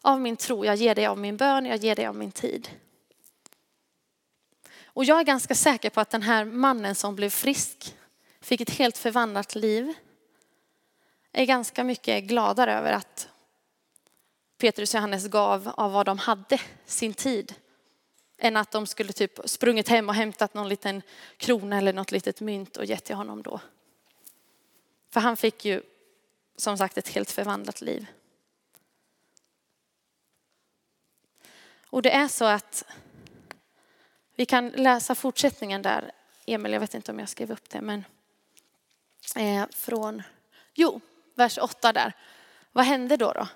av 0.00 0.20
min 0.20 0.36
tro, 0.36 0.64
jag 0.64 0.76
ger 0.76 0.94
dig 0.94 1.06
av 1.06 1.18
min 1.18 1.36
bön, 1.36 1.66
jag 1.66 1.76
ger 1.76 1.96
dig 1.96 2.06
av 2.06 2.16
min 2.16 2.32
tid. 2.32 2.68
Och 4.94 5.04
jag 5.04 5.20
är 5.20 5.24
ganska 5.24 5.54
säker 5.54 5.90
på 5.90 6.00
att 6.00 6.10
den 6.10 6.22
här 6.22 6.44
mannen 6.44 6.94
som 6.94 7.16
blev 7.16 7.30
frisk 7.30 7.96
fick 8.40 8.60
ett 8.60 8.70
helt 8.70 8.98
förvandlat 8.98 9.54
liv. 9.54 9.94
Är 11.32 11.44
ganska 11.44 11.84
mycket 11.84 12.24
gladare 12.24 12.74
över 12.74 12.92
att 12.92 13.28
Petrus 14.58 14.94
och 14.94 14.98
Johannes 14.98 15.28
gav 15.28 15.72
av 15.76 15.92
vad 15.92 16.06
de 16.06 16.18
hade, 16.18 16.60
sin 16.86 17.14
tid. 17.14 17.54
Än 18.38 18.56
att 18.56 18.70
de 18.70 18.86
skulle 18.86 19.12
typ 19.12 19.38
sprungit 19.44 19.88
hem 19.88 20.08
och 20.08 20.14
hämtat 20.14 20.54
någon 20.54 20.68
liten 20.68 21.02
krona 21.36 21.78
eller 21.78 21.92
något 21.92 22.12
litet 22.12 22.40
mynt 22.40 22.76
och 22.76 22.84
gett 22.84 23.04
till 23.04 23.16
honom 23.16 23.42
då. 23.42 23.60
För 25.12 25.20
han 25.20 25.36
fick 25.36 25.64
ju 25.64 25.82
som 26.56 26.78
sagt 26.78 26.98
ett 26.98 27.08
helt 27.08 27.30
förvandlat 27.30 27.80
liv. 27.80 28.06
Och 31.86 32.02
det 32.02 32.10
är 32.10 32.28
så 32.28 32.44
att 32.44 32.84
vi 34.34 34.46
kan 34.46 34.68
läsa 34.68 35.14
fortsättningen 35.14 35.82
där. 35.82 36.12
Emil, 36.46 36.72
jag 36.72 36.80
vet 36.80 36.94
inte 36.94 37.12
om 37.12 37.18
jag 37.18 37.28
skrev 37.28 37.52
upp 37.52 37.70
det, 37.70 37.80
men 37.80 38.04
eh, 39.36 39.66
från, 39.70 40.22
jo, 40.74 41.00
vers 41.34 41.58
8 41.58 41.92
där. 41.92 42.12
Vad 42.72 42.84
hände 42.84 43.16
då? 43.16 43.32
då? 43.32 43.48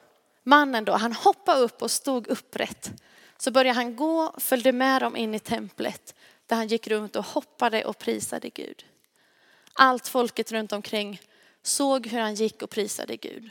Mannen 0.43 0.85
då, 0.85 0.93
han 0.93 1.13
hoppade 1.13 1.61
upp 1.61 1.83
och 1.83 1.91
stod 1.91 2.27
upprätt. 2.27 3.03
Så 3.37 3.51
började 3.51 3.77
han 3.77 3.97
gå, 3.97 4.35
följde 4.39 4.73
med 4.73 5.03
dem 5.03 5.17
in 5.17 5.35
i 5.35 5.39
templet 5.39 6.15
där 6.47 6.57
han 6.57 6.69
gick 6.69 6.89
runt 6.89 7.17
och 7.17 7.25
hoppade 7.25 7.85
och 7.85 7.99
prisade 7.99 8.49
Gud. 8.49 8.85
Allt 9.73 10.09
folket 10.09 10.53
runt 10.53 10.73
omkring 10.73 11.21
såg 11.67 12.07
hur 12.07 12.21
han 12.21 12.35
gick 12.35 12.63
och 12.63 12.71
prisade 12.71 13.17
Gud. 13.17 13.51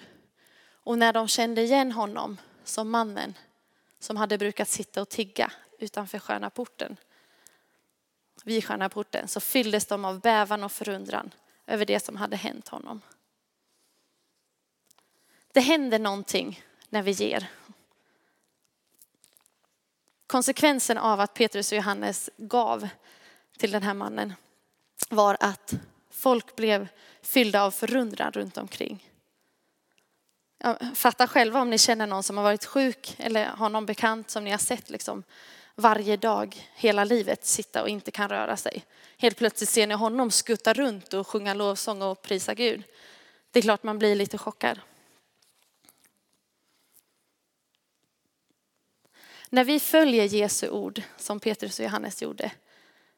Och 0.71 0.97
när 0.97 1.13
de 1.13 1.27
kände 1.27 1.61
igen 1.61 1.91
honom 1.91 2.37
som 2.63 2.89
mannen 2.89 3.37
som 3.99 4.17
hade 4.17 4.37
brukat 4.37 4.69
sitta 4.69 5.01
och 5.01 5.09
tigga 5.09 5.51
utanför 5.79 6.19
sköna 6.19 6.49
porten, 6.49 6.97
vid 8.43 8.65
sköna 8.65 8.89
porten, 8.89 9.27
så 9.27 9.39
fylldes 9.39 9.85
de 9.85 10.05
av 10.05 10.19
bävan 10.19 10.63
och 10.63 10.71
förundran 10.71 11.31
över 11.67 11.85
det 11.85 11.99
som 11.99 12.15
hade 12.15 12.35
hänt 12.35 12.67
honom. 12.67 13.01
Det 15.53 15.61
händer 15.61 15.99
någonting 15.99 16.63
när 16.89 17.01
vi 17.01 17.11
ger. 17.11 17.49
Konsekvensen 20.27 20.97
av 20.97 21.19
att 21.19 21.33
Petrus 21.33 21.71
och 21.71 21.75
Johannes 21.75 22.29
gav 22.37 22.87
till 23.57 23.71
den 23.71 23.83
här 23.83 23.93
mannen 23.93 24.33
var 25.09 25.37
att 25.39 25.73
folk 26.15 26.55
blev 26.55 26.87
fyllda 27.21 27.63
av 27.63 27.71
förundran 27.71 28.31
runt 28.31 28.57
omkring. 28.57 29.09
Fatta 30.95 31.27
själva 31.27 31.61
om 31.61 31.69
ni 31.69 31.77
känner 31.77 32.07
någon 32.07 32.23
som 32.23 32.37
har 32.37 32.43
varit 32.43 32.65
sjuk 32.65 33.15
eller 33.17 33.45
har 33.45 33.69
någon 33.69 33.85
bekant 33.85 34.29
som 34.29 34.43
ni 34.43 34.51
har 34.51 34.57
sett 34.57 34.89
liksom 34.89 35.23
varje 35.75 36.17
dag 36.17 36.69
hela 36.75 37.03
livet 37.03 37.45
sitta 37.45 37.81
och 37.81 37.89
inte 37.89 38.11
kan 38.11 38.29
röra 38.29 38.57
sig. 38.57 38.85
Helt 39.17 39.37
plötsligt 39.37 39.69
ser 39.69 39.87
ni 39.87 39.93
honom 39.93 40.31
skutta 40.31 40.73
runt 40.73 41.13
och 41.13 41.27
sjunga 41.27 41.53
lovsång 41.53 42.01
och 42.01 42.21
prisa 42.21 42.53
Gud. 42.53 42.83
Det 43.51 43.59
är 43.59 43.63
klart 43.63 43.83
man 43.83 43.99
blir 43.99 44.15
lite 44.15 44.37
chockad. 44.37 44.79
När 49.49 49.63
vi 49.63 49.79
följer 49.79 50.25
Jesu 50.25 50.69
ord, 50.69 51.01
som 51.17 51.39
Petrus 51.39 51.79
och 51.79 51.85
Johannes 51.85 52.21
gjorde, 52.21 52.51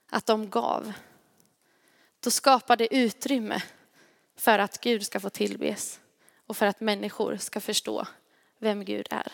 att 0.09 0.25
de 0.25 0.49
gav, 0.49 0.93
då 2.27 2.31
skapar 2.31 2.77
det 2.77 2.95
utrymme 2.95 3.61
för 4.35 4.59
att 4.59 4.81
Gud 4.81 5.05
ska 5.05 5.19
få 5.19 5.29
tillbes 5.29 5.99
och 6.47 6.57
för 6.57 6.65
att 6.65 6.79
människor 6.79 7.37
ska 7.37 7.59
förstå 7.59 8.07
vem 8.59 8.85
Gud 8.85 9.07
är. 9.11 9.31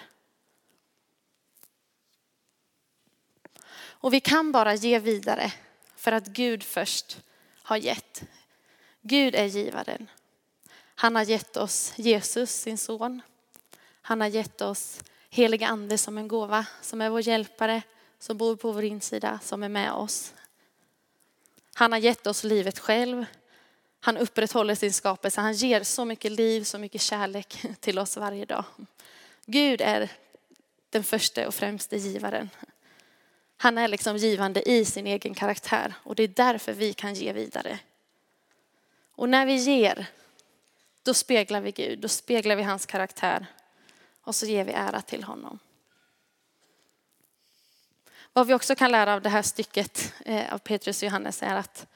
Och 3.75 4.13
vi 4.13 4.19
kan 4.19 4.51
bara 4.51 4.73
ge 4.73 4.99
vidare 4.99 5.53
för 5.95 6.11
att 6.11 6.27
Gud 6.27 6.63
först 6.63 7.21
har 7.63 7.77
gett. 7.77 8.23
Gud 9.01 9.35
är 9.35 9.45
givaren. 9.45 10.09
Han 10.95 11.15
har 11.15 11.23
gett 11.23 11.57
oss 11.57 11.93
Jesus, 11.95 12.51
sin 12.51 12.77
son. 12.77 13.21
Han 14.01 14.21
har 14.21 14.27
gett 14.27 14.61
oss 14.61 15.03
heliga 15.29 15.67
ande 15.67 15.97
som 15.97 16.17
en 16.17 16.27
gåva, 16.27 16.65
som 16.81 17.01
är 17.01 17.09
vår 17.09 17.21
hjälpare, 17.27 17.81
som 18.19 18.37
bor 18.37 18.55
på 18.55 18.71
vår 18.71 18.83
insida, 18.83 19.39
som 19.43 19.63
är 19.63 19.69
med 19.69 19.91
oss. 19.91 20.33
Han 21.73 21.91
har 21.91 21.99
gett 21.99 22.27
oss 22.27 22.43
livet 22.43 22.79
själv. 22.79 23.25
Han 23.99 24.17
upprätthåller 24.17 24.75
sin 24.75 24.93
skapelse. 24.93 25.41
Han 25.41 25.53
ger 25.53 25.83
så 25.83 26.05
mycket 26.05 26.31
liv, 26.31 26.63
så 26.63 26.77
mycket 26.77 27.01
kärlek 27.01 27.65
till 27.79 27.99
oss 27.99 28.17
varje 28.17 28.45
dag. 28.45 28.63
Gud 29.45 29.81
är 29.81 30.09
den 30.89 31.03
första 31.03 31.47
och 31.47 31.55
främste 31.55 31.97
givaren. 31.97 32.49
Han 33.57 33.77
är 33.77 33.87
liksom 33.87 34.17
givande 34.17 34.69
i 34.69 34.85
sin 34.85 35.07
egen 35.07 35.33
karaktär 35.33 35.93
och 36.03 36.15
det 36.15 36.23
är 36.23 36.27
därför 36.27 36.73
vi 36.73 36.93
kan 36.93 37.13
ge 37.13 37.33
vidare. 37.33 37.79
Och 39.15 39.29
när 39.29 39.45
vi 39.45 39.55
ger, 39.55 40.05
då 41.03 41.13
speglar 41.13 41.61
vi 41.61 41.71
Gud, 41.71 41.99
då 41.99 42.07
speglar 42.07 42.55
vi 42.55 42.63
hans 42.63 42.85
karaktär 42.85 43.45
och 44.21 44.35
så 44.35 44.45
ger 44.45 44.63
vi 44.63 44.71
ära 44.71 45.01
till 45.01 45.23
honom. 45.23 45.59
Vad 48.33 48.47
vi 48.47 48.53
också 48.53 48.75
kan 48.75 48.91
lära 48.91 49.13
av 49.13 49.21
det 49.21 49.29
här 49.29 49.41
stycket 49.41 50.13
eh, 50.25 50.53
av 50.53 50.57
Petrus 50.57 51.01
och 51.01 51.05
Johannes 51.05 51.43
är 51.43 51.55
att 51.55 51.87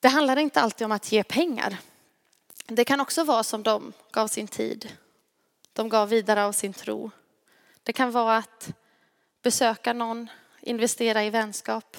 det 0.00 0.08
handlar 0.08 0.36
inte 0.36 0.60
alltid 0.60 0.84
om 0.84 0.92
att 0.92 1.12
ge 1.12 1.24
pengar. 1.24 1.76
Det 2.66 2.84
kan 2.84 3.00
också 3.00 3.24
vara 3.24 3.42
som 3.42 3.62
de 3.62 3.92
gav 4.12 4.28
sin 4.28 4.48
tid. 4.48 4.96
De 5.72 5.88
gav 5.88 6.08
vidare 6.08 6.44
av 6.44 6.52
sin 6.52 6.72
tro. 6.72 7.10
Det 7.82 7.92
kan 7.92 8.10
vara 8.10 8.36
att 8.36 8.70
besöka 9.42 9.92
någon, 9.92 10.30
investera 10.60 11.24
i 11.24 11.30
vänskap. 11.30 11.96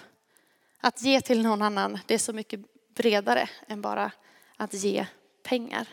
Att 0.80 1.02
ge 1.02 1.22
till 1.22 1.42
någon 1.42 1.62
annan, 1.62 2.00
det 2.06 2.14
är 2.14 2.18
så 2.18 2.34
mycket 2.34 2.60
bredare 2.96 3.50
än 3.68 3.82
bara 3.82 4.12
att 4.58 4.74
ge 4.74 5.06
pengar. 5.44 5.88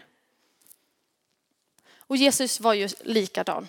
Och 1.96 2.16
Jesus 2.16 2.60
var 2.60 2.74
ju 2.74 2.88
likadan. 3.00 3.68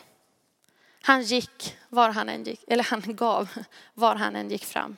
Han 1.01 1.21
gick 1.23 1.77
var 1.89 2.09
han 2.09 2.29
än 2.29 2.43
gick, 2.43 2.63
eller 2.67 2.83
han 2.83 3.15
gav 3.15 3.49
var 3.93 4.15
han 4.15 4.35
än 4.35 4.49
gick 4.49 4.65
fram. 4.65 4.97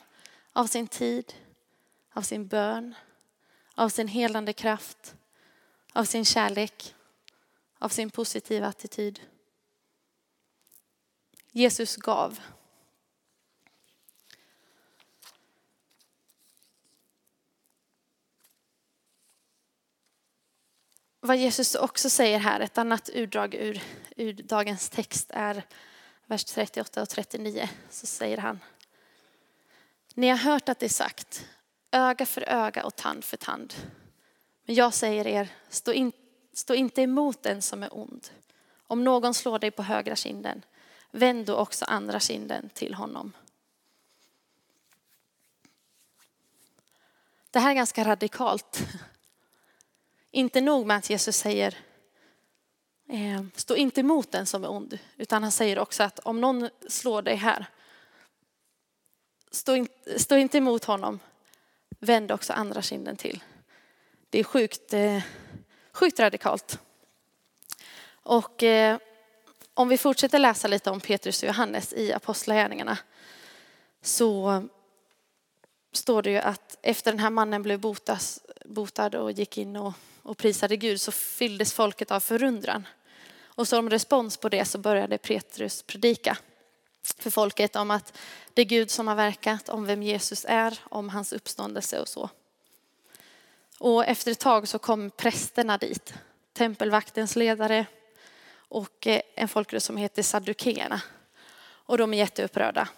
Av 0.52 0.66
sin 0.66 0.88
tid, 0.88 1.34
av 2.12 2.22
sin 2.22 2.46
bön, 2.46 2.94
av 3.74 3.88
sin 3.88 4.08
helande 4.08 4.52
kraft, 4.52 5.14
av 5.92 6.04
sin 6.04 6.24
kärlek, 6.24 6.94
av 7.78 7.88
sin 7.88 8.10
positiva 8.10 8.66
attityd. 8.66 9.20
Jesus 11.52 11.96
gav. 11.96 12.40
Vad 21.20 21.36
Jesus 21.36 21.74
också 21.74 22.10
säger 22.10 22.38
här, 22.38 22.60
ett 22.60 22.78
annat 22.78 23.08
utdrag 23.08 23.54
ur, 23.54 23.82
ur 24.16 24.32
dagens 24.32 24.88
text 24.88 25.30
är 25.34 25.64
vers 26.26 26.44
38 26.44 27.02
och 27.02 27.08
39. 27.08 27.68
Så 27.90 28.06
säger 28.06 28.38
han. 28.38 28.60
Ni 30.14 30.28
har 30.28 30.36
hört 30.36 30.68
att 30.68 30.78
det 30.78 30.86
är 30.86 30.90
sagt, 30.90 31.46
öga 31.90 32.26
för 32.26 32.48
öga 32.48 32.84
och 32.84 32.96
tand 32.96 33.24
för 33.24 33.36
tand. 33.36 33.74
Men 34.64 34.74
jag 34.74 34.94
säger 34.94 35.26
er, 35.26 35.48
stå, 35.68 35.92
in, 35.92 36.12
stå 36.52 36.74
inte 36.74 37.02
emot 37.02 37.42
den 37.42 37.62
som 37.62 37.82
är 37.82 37.96
ond. 37.96 38.28
Om 38.86 39.04
någon 39.04 39.34
slår 39.34 39.58
dig 39.58 39.70
på 39.70 39.82
högra 39.82 40.16
kinden, 40.16 40.64
vänd 41.10 41.46
då 41.46 41.56
också 41.56 41.84
andra 41.84 42.20
kinden 42.20 42.70
till 42.74 42.94
honom. 42.94 43.32
Det 47.50 47.58
här 47.58 47.70
är 47.70 47.74
ganska 47.74 48.04
radikalt. 48.04 48.78
Inte 50.30 50.60
nog 50.60 50.86
med 50.86 50.96
att 50.96 51.10
Jesus 51.10 51.36
säger 51.36 51.78
Ehm. 53.14 53.50
stå 53.54 53.76
inte 53.76 54.00
emot 54.00 54.32
den 54.32 54.46
som 54.46 54.64
är 54.64 54.70
ond, 54.70 54.98
utan 55.16 55.42
han 55.42 55.52
säger 55.52 55.78
också 55.78 56.02
att 56.02 56.18
om 56.18 56.40
någon 56.40 56.68
slår 56.88 57.22
dig 57.22 57.36
här, 57.36 57.66
stå, 59.50 59.76
in, 59.76 59.88
stå 60.16 60.36
inte 60.36 60.58
emot 60.58 60.84
honom, 60.84 61.18
vänd 61.98 62.32
också 62.32 62.52
andra 62.52 62.82
kinden 62.82 63.16
till. 63.16 63.42
Det 64.30 64.38
är 64.38 64.44
sjukt, 64.44 64.92
eh, 64.92 65.22
sjukt 65.92 66.20
radikalt. 66.20 66.78
Och 68.12 68.62
eh, 68.62 68.98
om 69.74 69.88
vi 69.88 69.98
fortsätter 69.98 70.38
läsa 70.38 70.68
lite 70.68 70.90
om 70.90 71.00
Petrus 71.00 71.42
och 71.42 71.46
Johannes 71.46 71.92
i 71.92 72.12
Apostlagärningarna 72.12 72.98
så 74.02 74.62
står 75.92 76.22
det 76.22 76.30
ju 76.30 76.38
att 76.38 76.78
efter 76.82 77.12
den 77.12 77.20
här 77.20 77.30
mannen 77.30 77.62
blev 77.62 77.80
botas, 77.80 78.40
botad 78.64 79.14
och 79.14 79.32
gick 79.32 79.58
in 79.58 79.76
och, 79.76 79.92
och 80.22 80.38
prisade 80.38 80.76
Gud 80.76 81.00
så 81.00 81.12
fylldes 81.12 81.72
folket 81.74 82.10
av 82.10 82.20
förundran. 82.20 82.86
Och 83.54 83.68
som 83.68 83.90
respons 83.90 84.36
på 84.36 84.48
det 84.48 84.64
så 84.64 84.78
började 84.78 85.18
Petrus 85.18 85.82
predika 85.82 86.38
för 87.02 87.30
folket 87.30 87.76
om 87.76 87.90
att 87.90 88.18
det 88.54 88.62
är 88.62 88.66
Gud 88.66 88.90
som 88.90 89.08
har 89.08 89.14
verkat, 89.14 89.68
om 89.68 89.84
vem 89.84 90.02
Jesus 90.02 90.46
är, 90.48 90.78
om 90.82 91.08
hans 91.08 91.32
uppståndelse 91.32 92.00
och 92.00 92.08
så. 92.08 92.30
Och 93.78 94.04
efter 94.04 94.30
ett 94.32 94.40
tag 94.40 94.68
så 94.68 94.78
kom 94.78 95.10
prästerna 95.10 95.78
dit, 95.78 96.14
tempelvaktens 96.52 97.36
ledare 97.36 97.86
och 98.54 99.06
eh, 99.06 99.20
en 99.34 99.48
folkgrupp 99.48 99.82
som 99.82 99.96
heter 99.96 100.22
Saddukeerna. 100.22 101.02
Och 101.62 101.98
de 101.98 102.14
är 102.14 102.18
jätteupprörda. 102.18 102.88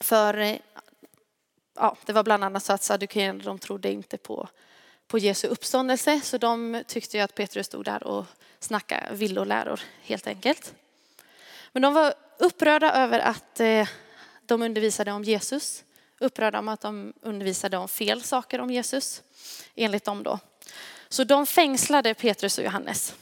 För 0.00 0.36
eh, 0.36 0.56
ja, 1.74 1.96
det 2.06 2.12
var 2.12 2.22
bland 2.22 2.44
annat 2.44 2.64
så 2.64 2.72
att 2.72 2.82
Saddukeerna 2.82 3.44
de 3.44 3.58
trodde 3.58 3.92
inte 3.92 4.18
på, 4.18 4.48
på 5.08 5.18
Jesu 5.18 5.48
uppståndelse 5.48 6.20
så 6.20 6.38
de 6.38 6.82
tyckte 6.86 7.16
ju 7.16 7.22
att 7.22 7.34
Petrus 7.34 7.66
stod 7.66 7.84
där 7.84 8.02
och 8.06 8.24
snackade 8.60 9.14
villoläror 9.14 9.80
helt 10.02 10.26
enkelt. 10.26 10.74
Men 11.72 11.82
de 11.82 11.94
var 11.94 12.14
upprörda 12.38 12.92
över 12.92 13.18
att 13.18 13.60
eh, 13.60 13.88
de 14.46 14.62
undervisade 14.62 15.12
om 15.12 15.24
Jesus, 15.24 15.84
upprörda 16.18 16.58
om 16.58 16.68
att 16.68 16.80
de 16.80 17.12
undervisade 17.22 17.76
om 17.76 17.88
fel 17.88 18.22
saker 18.22 18.60
om 18.60 18.70
Jesus, 18.70 19.22
enligt 19.74 20.04
dem 20.04 20.22
då. 20.22 20.38
Så 21.08 21.24
de 21.24 21.46
fängslade 21.46 22.14
Petrus 22.14 22.58
och 22.58 22.64
Johannes. 22.64 23.14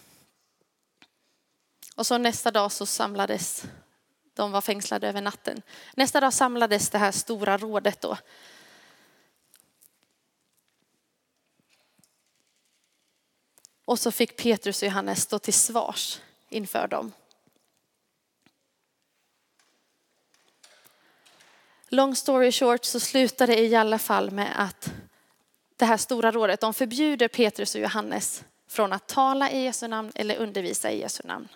Och 1.96 2.06
så 2.06 2.18
nästa 2.18 2.50
dag 2.50 2.72
så 2.72 2.86
samlades, 2.86 3.64
de 4.34 4.52
var 4.52 4.60
fängslade 4.60 5.08
över 5.08 5.20
natten. 5.20 5.62
Nästa 5.94 6.20
dag 6.20 6.32
samlades 6.32 6.90
det 6.90 6.98
här 6.98 7.12
stora 7.12 7.58
rådet 7.58 8.00
då. 8.00 8.16
Och 13.86 13.98
så 13.98 14.10
fick 14.10 14.36
Petrus 14.36 14.82
och 14.82 14.88
Johannes 14.88 15.22
stå 15.22 15.38
till 15.38 15.54
svars 15.54 16.20
inför 16.48 16.88
dem. 16.88 17.12
Long 21.88 22.16
story 22.16 22.52
short 22.52 22.84
så 22.84 23.00
slutar 23.00 23.46
det 23.46 23.58
i 23.58 23.74
alla 23.74 23.98
fall 23.98 24.30
med 24.30 24.52
att 24.56 24.92
det 25.76 25.84
här 25.84 25.96
stora 25.96 26.32
rådet, 26.32 26.60
de 26.60 26.74
förbjuder 26.74 27.28
Petrus 27.28 27.74
och 27.74 27.80
Johannes 27.80 28.44
från 28.68 28.92
att 28.92 29.06
tala 29.08 29.50
i 29.50 29.64
Jesu 29.64 29.88
namn 29.88 30.12
eller 30.14 30.36
undervisa 30.36 30.90
i 30.90 31.00
Jesu 31.00 31.22
namn. 31.26 31.48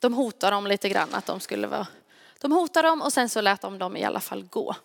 De 0.00 0.14
hotar 0.14 0.50
dem 0.50 0.66
lite 0.66 0.88
grann 0.88 1.14
att 1.14 1.26
de 1.26 1.40
skulle 1.40 1.66
vara, 1.66 1.86
de 2.40 2.52
hotar 2.52 2.82
dem 2.82 3.02
och 3.02 3.12
sen 3.12 3.28
så 3.28 3.40
lät 3.40 3.60
de 3.60 3.78
dem 3.78 3.96
i 3.96 4.04
alla 4.04 4.20
fall 4.20 4.42
gå. 4.42 4.76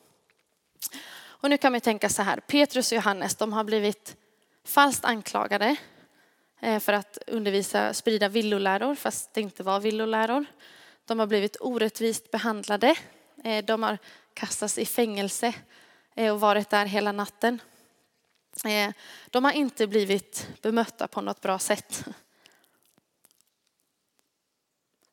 Och 1.46 1.50
nu 1.50 1.58
kan 1.58 1.72
man 1.72 1.82
tänka 1.82 2.10
så 2.10 2.22
här, 2.22 2.40
Petrus 2.40 2.92
och 2.92 2.96
Johannes, 2.96 3.36
de 3.36 3.54
har 3.54 3.64
blivit 3.64 4.16
falskt 4.64 5.06
anklagade 5.06 5.76
eh, 6.60 6.80
för 6.80 6.94
att 6.94 7.18
undervisa, 7.28 7.94
sprida 7.94 8.30
villoläror 8.30 8.96
fast 8.96 9.34
det 9.34 9.42
inte 9.42 9.64
var 9.64 9.80
villoläror. 9.80 10.46
De 11.06 11.20
har 11.20 11.28
blivit 11.28 11.58
orättvist 11.60 12.32
behandlade. 12.32 12.96
Eh, 13.44 13.66
de 13.66 13.84
har 13.84 13.98
kastats 14.34 14.78
i 14.78 14.86
fängelse 14.86 15.54
eh, 16.16 16.34
och 16.34 16.40
varit 16.40 16.70
där 16.70 16.86
hela 16.86 17.12
natten. 17.12 17.62
De 19.30 19.44
har 19.44 19.52
inte 19.52 19.88
blivit 19.88 20.48
bemötta 20.62 21.08
på 21.08 21.22
något 21.22 21.42
bra 21.42 21.60
sätt. 21.60 22.06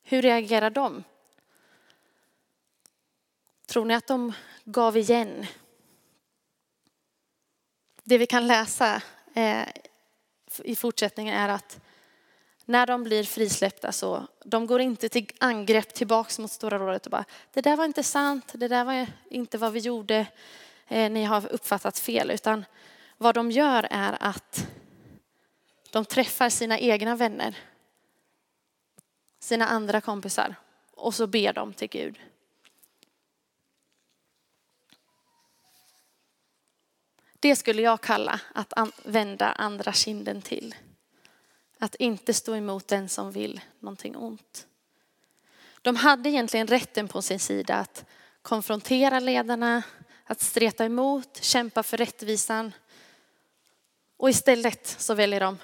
Hur 0.03 0.23
reagerar 0.23 0.71
de? 0.71 1.05
Tror 3.67 3.85
ni 3.85 3.95
att 3.95 4.07
de 4.07 4.33
gav 4.65 4.97
igen? 4.97 5.47
Det 8.03 8.19
vi 8.19 8.27
kan 8.27 8.47
läsa 8.47 9.03
eh, 9.35 9.69
i 10.65 10.77
fortsättningen 10.77 11.35
är 11.35 11.49
att 11.49 11.81
när 12.65 12.87
de 12.87 13.03
blir 13.03 13.25
frisläppta 13.25 13.93
så 13.93 14.27
de 14.45 14.67
går 14.67 14.81
inte 14.81 15.09
till 15.09 15.31
angrepp 15.41 15.95
tillbaks 15.95 16.39
mot 16.39 16.51
Stora 16.51 16.79
rådet 16.79 17.07
och 17.07 17.11
bara 17.11 17.25
det 17.53 17.61
där 17.61 17.77
var 17.77 17.85
inte 17.85 18.03
sant, 18.03 18.53
det 18.55 18.69
där 18.69 18.85
var 18.85 19.07
inte 19.31 19.59
vad 19.59 19.73
vi 19.73 19.81
gjorde, 19.81 20.27
eh, 20.89 21.11
ni 21.11 21.25
har 21.25 21.53
uppfattat 21.53 21.99
fel. 21.99 22.31
Utan 22.31 22.65
vad 23.19 23.35
de 23.35 23.51
gör 23.51 23.89
är 23.91 24.17
att 24.21 24.67
de 25.91 26.05
träffar 26.05 26.49
sina 26.49 26.79
egna 26.79 27.17
vänner, 27.17 27.57
sina 29.41 29.67
andra 29.67 30.01
kompisar 30.01 30.55
och 30.95 31.15
så 31.15 31.27
ber 31.27 31.53
de 31.53 31.73
till 31.73 31.89
Gud. 31.89 32.19
Det 37.43 37.57
skulle 37.57 37.83
jag 37.83 38.01
kalla 38.01 38.41
att 38.55 38.73
vända 39.03 39.53
andra 39.53 39.93
kinden 39.93 40.43
till. 40.43 40.75
Att 41.79 41.95
inte 41.95 42.35
stå 42.35 42.57
emot 42.57 42.89
den 42.89 43.09
som 43.09 43.33
vill 43.33 43.61
någonting 43.81 44.17
ont. 44.17 44.67
De 45.83 45.97
hade 45.97 46.29
egentligen 46.29 46.67
rätten 46.67 47.09
på 47.09 47.23
sin 47.23 47.39
sida 47.39 47.75
att 47.75 48.05
konfrontera 48.43 49.21
ledarna, 49.21 49.83
att 50.25 50.41
streta 50.41 50.85
emot, 50.85 51.43
kämpa 51.43 51.83
för 51.83 51.97
rättvisan. 51.97 52.73
Och 54.17 54.31
istället 54.31 54.87
så 54.87 55.15
väljer 55.15 55.41
de, 55.41 55.59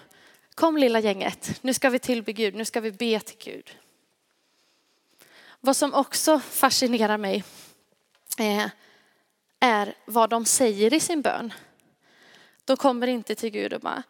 kom 0.54 0.76
lilla 0.76 1.00
gänget, 1.00 1.62
nu 1.62 1.74
ska 1.74 1.90
vi 1.90 1.98
tillbe 1.98 2.32
Gud, 2.32 2.54
nu 2.54 2.64
ska 2.64 2.80
vi 2.80 2.92
be 2.92 3.20
till 3.20 3.52
Gud. 3.52 3.76
Vad 5.60 5.76
som 5.76 5.94
också 5.94 6.40
fascinerar 6.40 7.18
mig 7.18 7.44
eh, 8.38 8.66
är 9.60 9.94
vad 10.04 10.30
de 10.30 10.44
säger 10.44 10.94
i 10.94 11.00
sin 11.00 11.22
bön. 11.22 11.52
De 12.68 12.76
kommer 12.76 13.06
inte 13.06 13.34
till 13.34 13.50
Gud 13.50 13.72
och 13.72 13.80
bara, 13.80 14.02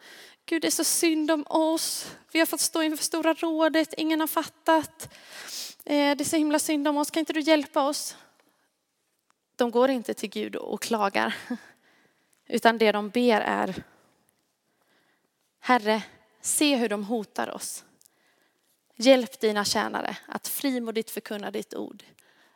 Gud 0.45 0.61
det 0.61 0.67
är 0.67 0.71
så 0.71 0.83
synd 0.83 1.31
om 1.31 1.43
oss. 1.47 2.15
Vi 2.31 2.39
har 2.39 2.45
fått 2.45 2.59
stå 2.59 2.81
inför 2.81 3.03
stora 3.03 3.33
rådet, 3.33 3.93
ingen 3.97 4.19
har 4.19 4.27
fattat. 4.27 5.13
Eh, 5.85 6.15
det 6.17 6.23
är 6.23 6.23
så 6.23 6.35
himla 6.35 6.59
synd 6.59 6.87
om 6.87 6.97
oss, 6.97 7.11
kan 7.11 7.19
inte 7.19 7.33
du 7.33 7.39
hjälpa 7.39 7.87
oss? 7.87 8.17
De 9.55 9.71
går 9.71 9.89
inte 9.89 10.13
till 10.13 10.29
Gud 10.29 10.55
och 10.55 10.81
klagar. 10.81 11.35
Utan 12.47 12.77
det 12.77 12.91
de 12.91 13.09
ber 13.09 13.41
är, 13.41 13.83
Herre, 15.59 16.03
se 16.41 16.75
hur 16.75 16.89
de 16.89 17.03
hotar 17.03 17.55
oss. 17.55 17.83
Hjälp 18.95 19.39
dina 19.39 19.65
tjänare 19.65 20.17
att 20.25 20.47
frimodigt 20.47 21.11
förkunna 21.11 21.51
ditt 21.51 21.73
ord 21.73 22.03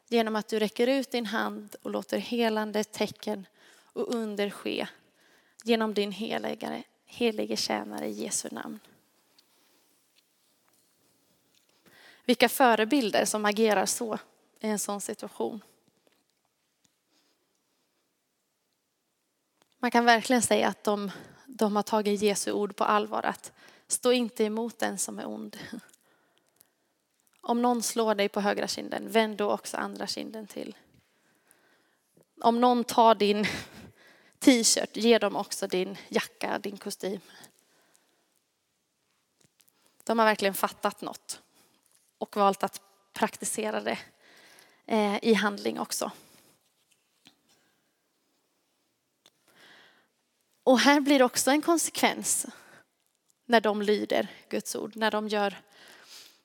genom 0.08 0.36
att 0.36 0.48
du 0.48 0.60
räcker 0.60 0.88
ut 0.88 1.12
din 1.12 1.26
hand 1.26 1.76
och 1.82 1.92
låter 1.92 2.18
helande 2.18 2.84
tecken 2.84 3.46
och 3.94 4.16
under 4.16 4.50
ske 4.50 4.88
genom 5.64 5.94
din 5.94 6.12
heligare, 6.12 6.84
helige 7.06 7.58
tjänare 7.58 8.08
i 8.08 8.12
Jesu 8.12 8.50
namn. 8.52 8.80
Vilka 12.26 12.50
förebilder 12.50 13.26
som 13.26 13.46
agerar 13.46 13.86
så 13.86 14.18
i 14.60 14.68
en 14.68 14.80
sån 14.80 15.02
situation. 15.02 15.62
Man 19.78 19.92
kan 19.92 20.06
verkligen 20.06 20.42
säga 20.42 20.68
att 20.68 20.84
de, 20.84 21.12
de 21.46 21.76
har 21.76 21.84
tagit 21.84 22.22
Jesu 22.22 22.52
ord 22.52 22.76
på 22.76 22.84
allvar. 22.84 23.24
Att 23.26 23.52
stå 23.88 24.12
inte 24.12 24.44
emot 24.44 24.80
den 24.80 24.98
som 24.98 25.20
är 25.20 25.28
ond. 25.28 25.58
Om 27.42 27.62
någon 27.62 27.84
slår 27.84 28.16
dig 28.16 28.30
på 28.30 28.42
högra 28.42 28.68
kinden, 28.68 29.10
vänd 29.10 29.38
då 29.38 29.52
också 29.52 29.78
andra 29.78 30.08
kinden 30.08 30.48
till. 30.48 30.76
Om 32.42 32.62
någon 32.62 32.84
tar 32.84 33.16
din 33.16 33.46
t-shirt, 34.44 34.98
ge 34.98 35.18
dem 35.18 35.36
också 35.36 35.68
din 35.68 35.98
jacka, 36.10 36.60
din 36.60 36.78
kostym. 36.78 37.20
De 40.04 40.20
har 40.20 40.26
verkligen 40.26 40.54
fattat 40.54 41.02
något 41.02 41.42
och 42.18 42.38
valt 42.38 42.64
att 42.64 42.82
praktisera 43.14 43.82
det 43.82 44.00
eh, 44.86 45.24
i 45.24 45.34
handling 45.34 45.80
också. 45.80 46.12
Och 50.64 50.80
här 50.80 51.00
blir 51.00 51.24
också 51.24 51.52
en 51.52 51.62
konsekvens 51.62 52.46
när 53.46 53.62
de 53.62 53.82
lyder 53.82 54.28
Guds 54.50 54.76
ord, 54.76 54.96
när 54.96 55.12
de 55.12 55.28
gör, 55.28 55.62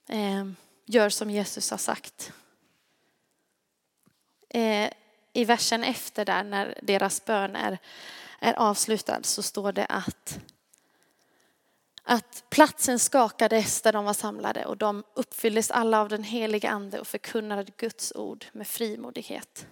eh, 0.06 0.50
gör 0.84 1.08
som 1.08 1.30
Jesus 1.30 1.70
har 1.70 1.78
sagt. 1.78 2.32
Eh, 4.48 4.90
i 5.38 5.44
versen 5.44 5.84
efter 5.84 6.24
där, 6.24 6.44
när 6.44 6.78
deras 6.82 7.24
bön 7.24 7.56
är, 7.56 7.78
är 8.38 8.54
avslutad, 8.54 9.22
så 9.22 9.42
står 9.42 9.72
det 9.72 9.86
att 9.86 10.40
att 12.02 12.44
platsen 12.50 12.98
skakades 12.98 13.82
där 13.82 13.92
de 13.92 14.04
var 14.04 14.12
samlade 14.12 14.64
och 14.64 14.76
de 14.76 15.04
uppfylldes 15.14 15.70
alla 15.70 16.00
av 16.00 16.08
den 16.08 16.22
heliga 16.22 16.70
ande 16.70 17.00
och 17.00 17.06
förkunnade 17.06 17.72
Guds 17.76 18.12
ord 18.14 18.46
med 18.52 18.66
frimodighet. 18.66 19.66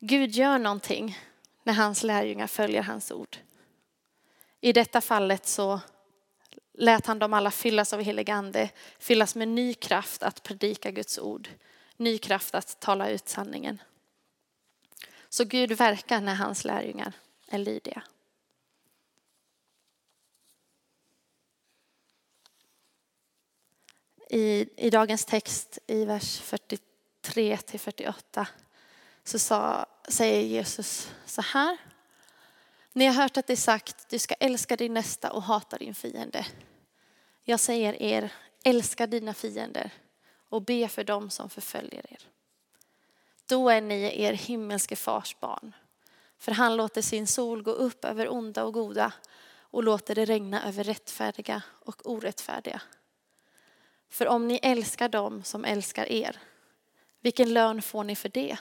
Gud 0.00 0.30
gör 0.30 0.58
någonting 0.58 1.18
när 1.62 1.72
hans 1.72 2.02
lärjungar 2.02 2.46
följer 2.46 2.82
hans 2.82 3.12
ord. 3.12 3.36
I 4.60 4.72
detta 4.72 5.00
fallet 5.00 5.46
så 5.46 5.80
lät 6.74 7.06
han 7.06 7.18
dem 7.18 7.34
alla 7.34 7.50
fyllas 7.50 7.92
av 7.92 8.00
helig 8.00 8.30
ande, 8.30 8.70
fyllas 8.98 9.34
med 9.34 9.48
ny 9.48 9.74
kraft 9.74 10.22
att 10.22 10.42
predika 10.42 10.90
Guds 10.90 11.18
ord, 11.18 11.48
ny 11.98 12.18
kraft 12.18 12.54
att 12.54 12.80
tala 12.80 13.10
ut 13.10 13.28
sanningen. 13.28 13.82
Så 15.28 15.44
Gud 15.44 15.72
verkar 15.72 16.20
när 16.20 16.34
hans 16.34 16.64
lärjungar 16.64 17.12
är 17.48 17.58
lydiga. 17.58 18.02
I, 24.30 24.68
I 24.86 24.90
dagens 24.90 25.24
text 25.24 25.78
i 25.86 26.04
vers 26.04 26.40
43 26.40 27.56
till 27.56 27.80
48 27.80 28.46
så 29.24 29.38
sa, 29.38 29.86
säger 30.08 30.42
Jesus 30.42 31.10
så 31.26 31.42
här. 31.42 31.76
Ni 32.92 33.06
har 33.06 33.14
hört 33.14 33.36
att 33.36 33.46
det 33.46 33.52
är 33.52 33.56
sagt, 33.56 34.08
du 34.08 34.18
ska 34.18 34.34
älska 34.34 34.76
din 34.76 34.94
nästa 34.94 35.32
och 35.32 35.42
hata 35.42 35.78
din 35.78 35.94
fiende. 35.94 36.46
Jag 37.44 37.60
säger 37.60 38.02
er, 38.02 38.32
älska 38.64 39.06
dina 39.06 39.34
fiender 39.34 39.92
och 40.48 40.62
be 40.62 40.88
för 40.88 41.04
dem 41.04 41.30
som 41.30 41.50
förföljer 41.50 42.12
er. 42.12 42.28
Då 43.46 43.68
är 43.68 43.80
ni 43.80 44.22
er 44.22 44.32
himmelske 44.32 44.96
fars 44.96 45.36
barn. 45.40 45.74
För 46.38 46.52
han 46.52 46.76
låter 46.76 47.02
sin 47.02 47.26
sol 47.26 47.62
gå 47.62 47.70
upp 47.70 48.04
över 48.04 48.32
onda 48.32 48.64
och 48.64 48.74
goda 48.74 49.12
och 49.70 49.82
låter 49.82 50.14
det 50.14 50.24
regna 50.24 50.68
över 50.68 50.84
rättfärdiga 50.84 51.62
och 51.68 52.10
orättfärdiga. 52.10 52.82
För 54.08 54.28
om 54.28 54.48
ni 54.48 54.60
älskar 54.62 55.08
dem 55.08 55.44
som 55.44 55.64
älskar 55.64 56.12
er, 56.12 56.36
vilken 57.20 57.54
lön 57.54 57.82
får 57.82 58.04
ni 58.04 58.16
för 58.16 58.28
det? 58.28 58.58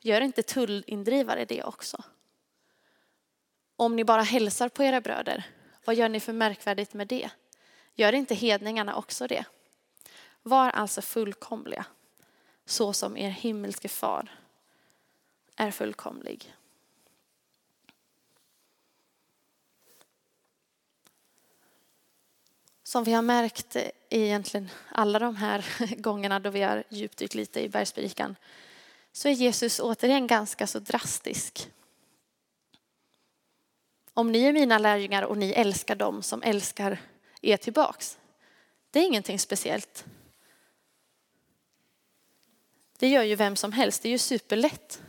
Gör 0.00 0.20
inte 0.20 0.42
tullindrivare 0.42 1.44
det 1.44 1.62
också? 1.62 2.02
Om 3.76 3.96
ni 3.96 4.04
bara 4.04 4.22
hälsar 4.22 4.68
på 4.68 4.82
era 4.82 5.00
bröder, 5.00 5.46
vad 5.84 5.96
gör 5.96 6.08
ni 6.08 6.20
för 6.20 6.32
märkvärdigt 6.32 6.94
med 6.94 7.08
det? 7.08 7.30
Gör 7.94 8.12
inte 8.12 8.34
hedningarna 8.34 8.96
också 8.96 9.26
det? 9.26 9.44
Var 10.46 10.70
alltså 10.70 11.02
fullkomliga, 11.02 11.84
så 12.64 12.92
som 12.92 13.16
er 13.16 13.30
himmelske 13.30 13.88
far 13.88 14.38
är 15.56 15.70
fullkomlig. 15.70 16.54
Som 22.82 23.04
vi 23.04 23.12
har 23.12 23.22
märkt 23.22 23.76
i 23.76 23.90
egentligen 24.08 24.70
alla 24.88 25.18
de 25.18 25.36
här 25.36 25.64
gångerna 25.96 26.40
då 26.40 26.50
vi 26.50 26.62
har 26.62 26.84
djupdykt 26.88 27.34
lite 27.34 27.60
i 27.60 27.68
bergspredikan 27.68 28.36
så 29.12 29.28
är 29.28 29.32
Jesus 29.32 29.80
återigen 29.80 30.26
ganska 30.26 30.66
så 30.66 30.78
drastisk. 30.78 31.70
Om 34.14 34.32
ni 34.32 34.44
är 34.44 34.52
mina 34.52 34.78
lärjungar 34.78 35.22
och 35.22 35.38
ni 35.38 35.50
älskar 35.52 35.94
dem 35.94 36.22
som 36.22 36.42
älskar 36.42 36.98
er 37.40 37.56
tillbaks. 37.56 38.18
Det 38.90 38.98
är 38.98 39.06
ingenting 39.06 39.38
speciellt. 39.38 40.04
Det 43.04 43.08
gör 43.08 43.22
ju 43.22 43.34
vem 43.34 43.56
som 43.56 43.72
helst, 43.72 44.02
det 44.02 44.08
är 44.08 44.10
ju 44.10 44.18
superlätt. 44.18 45.02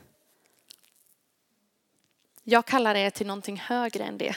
Jag 2.43 2.65
kallar 2.65 2.95
er 2.95 3.09
till 3.09 3.27
någonting 3.27 3.57
högre 3.57 4.03
än 4.03 4.17
det. 4.17 4.35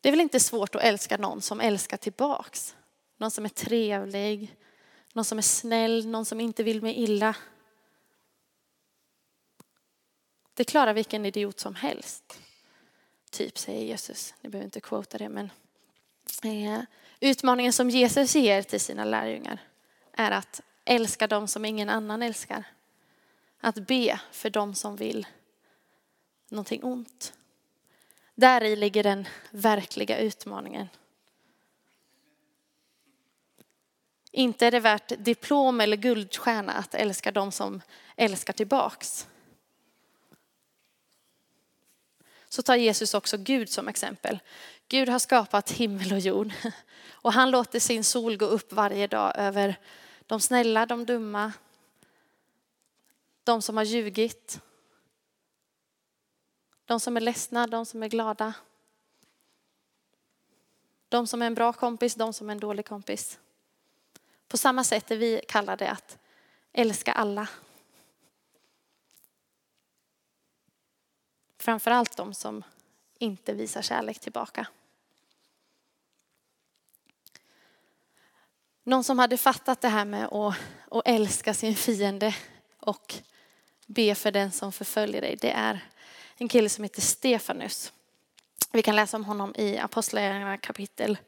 Det 0.00 0.08
är 0.08 0.10
väl 0.10 0.20
inte 0.20 0.40
svårt 0.40 0.74
att 0.74 0.82
älska 0.82 1.16
någon 1.16 1.42
som 1.42 1.60
älskar 1.60 1.96
tillbaks. 1.96 2.76
Någon 3.16 3.30
som 3.30 3.44
är 3.44 3.48
trevlig, 3.48 4.56
någon 5.12 5.24
som 5.24 5.38
är 5.38 5.42
snäll, 5.42 6.06
någon 6.06 6.24
som 6.24 6.40
inte 6.40 6.62
vill 6.62 6.82
mig 6.82 6.94
illa. 6.94 7.36
Det 10.54 10.64
klarar 10.64 10.94
vilken 10.94 11.26
idiot 11.26 11.60
som 11.60 11.74
helst. 11.74 12.40
Typ 13.30 13.58
säger 13.58 13.86
Jesus. 13.86 14.34
Ni 14.40 14.50
behöver 14.50 14.64
inte 14.64 14.80
quota 14.80 15.18
det 15.18 15.28
men. 15.28 15.50
Eh, 16.42 16.80
utmaningen 17.20 17.72
som 17.72 17.90
Jesus 17.90 18.34
ger 18.36 18.62
till 18.62 18.80
sina 18.80 19.04
lärjungar 19.04 19.60
är 20.20 20.30
att 20.30 20.60
älska 20.84 21.26
dem 21.26 21.48
som 21.48 21.64
ingen 21.64 21.88
annan 21.88 22.22
älskar. 22.22 22.64
Att 23.60 23.74
be 23.74 24.20
för 24.32 24.50
dem 24.50 24.74
som 24.74 24.96
vill 24.96 25.26
någonting 26.48 26.84
ont. 26.84 27.32
Där 28.34 28.64
i 28.64 28.76
ligger 28.76 29.02
den 29.02 29.28
verkliga 29.50 30.18
utmaningen. 30.18 30.88
Inte 34.30 34.66
är 34.66 34.70
det 34.70 34.80
värt 34.80 35.12
diplom 35.18 35.80
eller 35.80 35.96
guldstjärna 35.96 36.72
att 36.72 36.94
älska 36.94 37.32
dem 37.32 37.52
som 37.52 37.82
älskar 38.16 38.52
tillbaks. 38.52 39.26
Så 42.48 42.62
tar 42.62 42.76
Jesus 42.76 43.14
också 43.14 43.36
Gud 43.36 43.70
som 43.70 43.88
exempel. 43.88 44.38
Gud 44.88 45.08
har 45.08 45.18
skapat 45.18 45.70
himmel 45.70 46.12
och 46.12 46.18
jord 46.18 46.52
och 47.10 47.32
han 47.32 47.50
låter 47.50 47.80
sin 47.80 48.04
sol 48.04 48.36
gå 48.36 48.46
upp 48.46 48.72
varje 48.72 49.06
dag 49.06 49.32
över 49.36 49.76
de 50.30 50.40
snälla, 50.40 50.86
de 50.86 51.06
dumma, 51.06 51.52
de 53.44 53.62
som 53.62 53.76
har 53.76 53.84
ljugit, 53.84 54.60
de 56.84 57.00
som 57.00 57.16
är 57.16 57.20
ledsna, 57.20 57.66
de 57.66 57.86
som 57.86 58.02
är 58.02 58.08
glada. 58.08 58.54
De 61.08 61.26
som 61.26 61.42
är 61.42 61.46
en 61.46 61.54
bra 61.54 61.72
kompis, 61.72 62.14
de 62.14 62.32
som 62.32 62.48
är 62.48 62.52
en 62.52 62.60
dålig 62.60 62.86
kompis. 62.86 63.38
På 64.48 64.56
samma 64.56 64.84
sätt 64.84 65.10
är 65.10 65.16
vi 65.16 65.40
kallade 65.48 65.90
att 65.90 66.18
älska 66.72 67.12
alla. 67.12 67.48
Framförallt 71.58 72.16
de 72.16 72.34
som 72.34 72.62
inte 73.18 73.52
visar 73.52 73.82
kärlek 73.82 74.18
tillbaka. 74.18 74.66
Någon 78.90 79.04
som 79.04 79.18
hade 79.18 79.36
fattat 79.36 79.80
det 79.80 79.88
här 79.88 80.04
med 80.04 80.24
att, 80.24 80.54
att 80.90 81.02
älska 81.04 81.54
sin 81.54 81.76
fiende 81.76 82.34
och 82.80 83.14
be 83.86 84.14
för 84.14 84.30
den 84.30 84.52
som 84.52 84.72
förföljer 84.72 85.20
dig, 85.20 85.36
det 85.40 85.50
är 85.50 85.84
en 86.36 86.48
kille 86.48 86.68
som 86.68 86.84
heter 86.84 87.00
Stefanus. 87.00 87.92
Vi 88.72 88.82
kan 88.82 88.96
läsa 88.96 89.16
om 89.16 89.24
honom 89.24 89.54
i 89.56 89.78
Apostlagärningarna 89.78 90.56
kapitel 90.56 91.18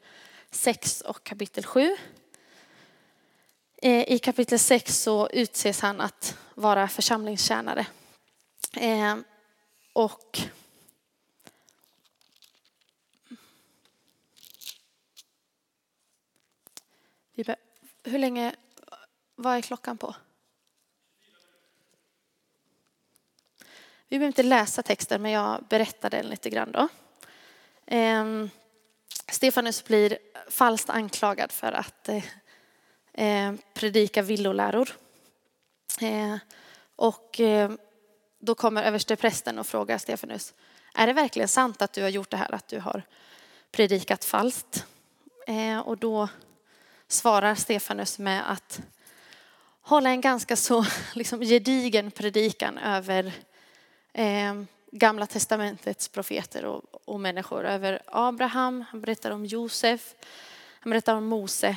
6 0.51 1.01
och 1.01 1.23
kapitel 1.23 1.65
7. 1.65 1.97
Eh, 3.81 4.11
I 4.11 4.19
kapitel 4.19 4.59
6 4.59 5.01
så 5.01 5.29
utses 5.29 5.79
han 5.79 6.01
att 6.01 6.37
vara 6.55 6.87
församlingstjänare. 6.87 7.85
Eh, 8.77 9.15
och 9.93 10.39
hur 18.03 18.19
länge, 18.19 18.55
vad 19.35 19.57
är 19.57 19.61
klockan 19.61 19.97
på? 19.97 20.15
Vi 24.07 24.19
behöver 24.19 24.27
inte 24.27 24.43
läsa 24.43 24.83
texten 24.83 25.21
men 25.21 25.31
jag 25.31 25.63
berättar 25.69 26.09
den 26.09 26.25
lite 26.25 26.49
grann 26.49 26.71
då. 26.71 26.87
Eh, 27.95 28.45
Stefanus 29.31 29.83
blir 29.83 30.17
falskt 30.49 30.89
anklagad 30.89 31.51
för 31.51 31.71
att 31.71 32.09
eh, 32.09 32.23
eh, 33.13 33.53
predika 33.73 34.21
villoläror. 34.21 34.89
Eh, 36.01 36.37
och 36.95 37.39
eh, 37.39 37.71
då 38.39 38.55
kommer 38.55 38.83
översteprästen 38.83 39.59
och 39.59 39.67
frågar 39.67 39.97
Stefanus, 39.97 40.53
är 40.93 41.07
det 41.07 41.13
verkligen 41.13 41.47
sant 41.47 41.81
att 41.81 41.93
du 41.93 42.01
har 42.01 42.09
gjort 42.09 42.29
det 42.29 42.37
här, 42.37 42.53
att 42.55 42.67
du 42.67 42.79
har 42.79 43.03
predikat 43.71 44.25
falskt? 44.25 44.85
Eh, 45.47 45.79
och 45.79 45.97
då 45.97 46.29
svarar 47.13 47.55
Stefanus 47.55 48.19
med 48.19 48.51
att 48.51 48.81
hålla 49.81 50.09
en 50.09 50.21
ganska 50.21 50.55
så 50.55 50.85
liksom, 51.13 51.39
gedigen 51.39 52.11
predikan 52.11 52.77
över 52.77 53.31
eh, 54.13 54.53
Gamla 54.91 55.27
testamentets 55.27 56.07
profeter 56.07 56.65
och, 56.65 56.83
och, 57.05 57.19
människor. 57.19 57.65
Över 57.65 58.01
Abraham, 58.05 58.85
han 58.89 59.01
berättar 59.01 59.31
om 59.31 59.45
Josef, 59.45 60.15
han 60.79 60.89
berättar 60.89 61.15
om 61.15 61.25
Mose. 61.25 61.75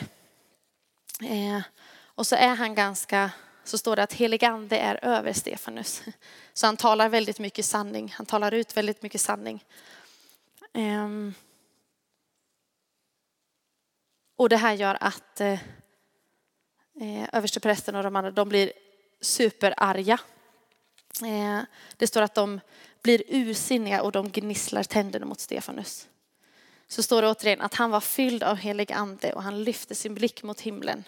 Eh, 1.22 1.60
och 2.04 2.26
så 2.26 2.36
är 2.36 2.54
han 2.54 2.74
ganska 2.74 3.30
så 3.64 3.78
står 3.78 3.96
det 3.96 4.02
att 4.02 4.12
helig 4.12 4.44
ande 4.44 4.78
är 4.78 5.04
över 5.04 5.32
Stefanus. 5.32 6.02
Så 6.52 6.66
han 6.66 6.76
talar 6.76 7.08
väldigt 7.08 7.38
mycket 7.38 7.64
sanning. 7.64 8.14
Han 8.16 8.26
talar 8.26 8.54
ut 8.54 8.76
väldigt 8.76 9.02
mycket 9.02 9.20
sanning. 9.20 9.64
Eh, 10.72 11.08
och 14.36 14.48
det 14.48 14.56
här 14.56 14.74
gör 14.74 14.96
att 15.00 15.40
eh, 15.40 15.60
eh, 17.00 17.28
översteprästen 17.32 17.94
och 17.94 18.02
de 18.02 18.16
andra 18.16 18.30
de 18.30 18.48
blir 18.48 18.72
superarga. 19.20 20.18
Eh, 21.22 21.60
det 21.96 22.06
står 22.06 22.22
att 22.22 22.34
de 22.34 22.60
blir 23.02 23.22
ursinniga 23.28 24.02
och 24.02 24.12
de 24.12 24.30
gnisslar 24.30 24.82
tänderna 24.82 25.26
mot 25.26 25.40
Stefanus. 25.40 26.08
Så 26.88 27.02
står 27.02 27.22
det 27.22 27.28
återigen 27.28 27.60
att 27.60 27.74
han 27.74 27.90
var 27.90 28.00
fylld 28.00 28.42
av 28.42 28.56
helig 28.56 28.92
ande 28.92 29.32
och 29.32 29.42
han 29.42 29.64
lyfte 29.64 29.94
sin 29.94 30.14
blick 30.14 30.42
mot 30.42 30.60
himlen. 30.60 31.04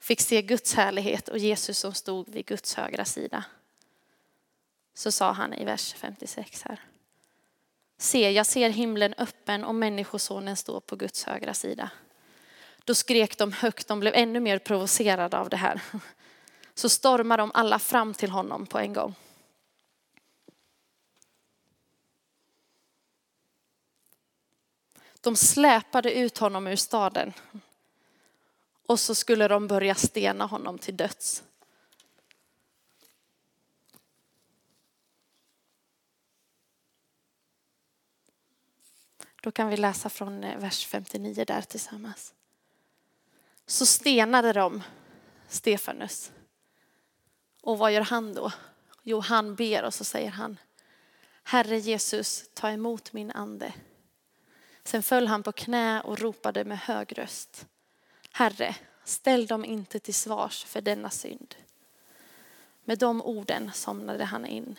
Fick 0.00 0.20
se 0.20 0.42
Guds 0.42 0.74
härlighet 0.74 1.28
och 1.28 1.38
Jesus 1.38 1.78
som 1.78 1.94
stod 1.94 2.28
vid 2.28 2.46
Guds 2.46 2.74
högra 2.74 3.04
sida. 3.04 3.44
Så 4.94 5.12
sa 5.12 5.32
han 5.32 5.54
i 5.54 5.64
vers 5.64 5.94
56 5.94 6.62
här. 6.62 6.80
Se, 7.98 8.30
jag 8.30 8.46
ser 8.46 8.70
himlen 8.70 9.14
öppen 9.18 9.64
och 9.64 9.74
människosonen 9.74 10.56
står 10.56 10.80
på 10.80 10.96
Guds 10.96 11.24
högra 11.24 11.54
sida. 11.54 11.90
Då 12.84 12.94
skrek 12.94 13.38
de 13.38 13.52
högt, 13.52 13.88
de 13.88 14.00
blev 14.00 14.14
ännu 14.14 14.40
mer 14.40 14.58
provocerade 14.58 15.38
av 15.38 15.48
det 15.48 15.56
här. 15.56 15.82
Så 16.74 16.88
stormade 16.88 17.42
de 17.42 17.50
alla 17.54 17.78
fram 17.78 18.14
till 18.14 18.30
honom 18.30 18.66
på 18.66 18.78
en 18.78 18.92
gång. 18.92 19.14
De 25.20 25.36
släpade 25.36 26.12
ut 26.12 26.38
honom 26.38 26.66
ur 26.66 26.76
staden. 26.76 27.32
Och 28.86 29.00
så 29.00 29.14
skulle 29.14 29.48
de 29.48 29.66
börja 29.66 29.94
stena 29.94 30.46
honom 30.46 30.78
till 30.78 30.96
döds. 30.96 31.42
Då 39.42 39.50
kan 39.50 39.68
vi 39.68 39.76
läsa 39.76 40.08
från 40.08 40.44
eh, 40.44 40.58
vers 40.58 40.86
59 40.86 41.44
där 41.44 41.62
tillsammans. 41.62 42.34
Så 43.66 43.86
stenade 43.86 44.52
de 44.52 44.82
Stefanus. 45.48 46.32
Och 47.62 47.78
vad 47.78 47.92
gör 47.92 48.00
han 48.00 48.34
då? 48.34 48.52
Jo, 49.02 49.20
han 49.20 49.54
ber 49.54 49.84
och 49.84 49.94
så 49.94 50.04
säger 50.04 50.30
han 50.30 50.58
Herre 51.42 51.78
Jesus, 51.78 52.50
ta 52.54 52.70
emot 52.70 53.12
min 53.12 53.30
ande. 53.30 53.72
Sen 54.84 55.02
föll 55.02 55.26
han 55.26 55.42
på 55.42 55.52
knä 55.52 56.00
och 56.00 56.18
ropade 56.18 56.64
med 56.64 56.78
hög 56.78 57.18
röst. 57.18 57.66
Herre, 58.32 58.76
ställ 59.04 59.46
dem 59.46 59.64
inte 59.64 59.98
till 59.98 60.14
svars 60.14 60.64
för 60.64 60.80
denna 60.80 61.10
synd. 61.10 61.54
Med 62.84 62.98
de 62.98 63.22
orden 63.22 63.70
somnade 63.74 64.24
han 64.24 64.46
in. 64.46 64.78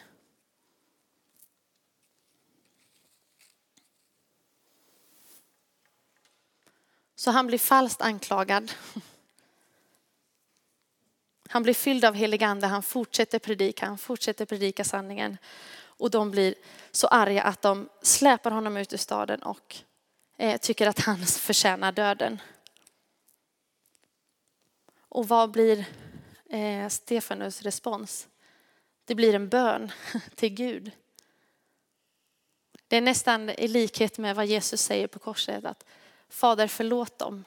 Så 7.20 7.32
han 7.32 7.48
blir 7.48 7.60
falskt 7.60 8.02
anklagad. 8.02 8.72
Han 11.50 11.64
blir 11.64 11.74
fylld 11.74 12.06
av 12.06 12.14
helig 12.14 12.44
ande, 12.44 12.68
han 12.68 12.84
fortsätter 12.84 13.40
predika, 13.40 13.86
han 13.86 13.98
fortsätter 13.98 14.46
predika 14.46 14.84
sanningen. 14.84 15.38
Och 15.82 16.12
de 16.12 16.32
blir 16.32 16.56
så 16.92 17.08
arga 17.08 17.44
att 17.44 17.62
de 17.62 17.90
släpar 18.02 18.52
honom 18.52 18.78
ut 18.78 18.94
ur 18.94 18.98
staden 18.98 19.44
och 19.44 19.76
eh, 20.38 20.60
tycker 20.60 20.88
att 20.88 21.00
han 21.00 21.26
förtjänar 21.26 21.92
döden. 21.92 22.42
Och 25.10 25.28
vad 25.28 25.52
blir 25.52 25.86
eh, 26.50 26.88
Stefanus 26.88 27.62
respons? 27.62 28.28
Det 29.06 29.16
blir 29.16 29.36
en 29.36 29.50
bön 29.50 29.92
till 30.36 30.54
Gud. 30.54 30.92
Det 32.88 32.98
är 32.98 33.02
nästan 33.02 33.50
i 33.50 33.68
likhet 33.68 34.18
med 34.18 34.36
vad 34.36 34.46
Jesus 34.46 34.82
säger 34.82 35.08
på 35.08 35.20
korset 35.20 35.66
att 35.66 35.86
Fader 36.30 36.68
förlåt 36.68 37.18
dem, 37.18 37.46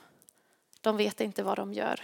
de 0.81 0.97
vet 0.97 1.21
inte 1.21 1.43
vad 1.43 1.57
de 1.57 1.73
gör. 1.75 2.01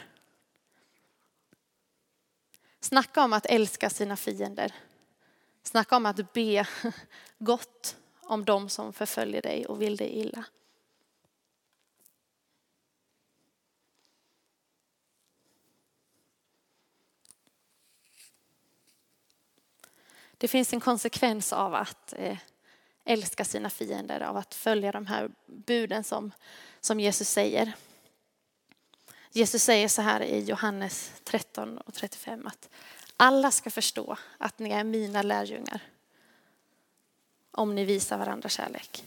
Snacka 2.81 3.23
om 3.23 3.33
att 3.33 3.47
älska 3.47 3.91
sina 3.91 4.17
fiender. 4.17 4.75
Snacka 5.63 5.97
om 5.97 6.07
att 6.07 6.33
be 6.33 6.67
gott 7.39 7.97
om 8.21 8.45
dem 8.45 8.69
som 8.69 8.93
förföljer 8.93 9.43
dig 9.43 9.67
och 9.67 9.83
vill 9.83 9.97
dig 9.97 10.09
illa. 10.09 10.45
Det 20.39 20.49
finns 20.49 20.73
en 20.73 20.81
konsekvens 20.81 21.53
av 21.53 21.75
att 21.75 22.15
eh, 22.17 22.39
älska 23.09 23.45
sina 23.45 23.71
fiender, 23.71 24.21
av 24.21 24.37
att 24.37 24.55
följa 24.55 24.93
de 24.93 25.07
här 25.07 25.31
buden 25.47 26.05
som, 26.05 26.33
som 26.81 27.01
Jesus 27.01 27.29
säger. 27.29 27.73
Jesus 29.31 29.63
säger 29.63 29.89
så 29.89 30.03
här 30.03 30.21
i 30.21 30.45
Johannes 30.45 31.13
13 31.25 31.79
och 31.79 31.95
35 31.95 32.47
att 32.47 32.69
alla 33.17 33.51
ska 33.51 33.71
förstå 33.71 34.17
att 34.39 34.59
ni 34.59 34.71
är 34.71 34.85
mina 34.85 35.23
lärjungar 35.23 35.81
om 37.51 37.75
ni 37.75 37.85
visar 37.85 38.19
varandra 38.19 38.49
kärlek. 38.49 39.05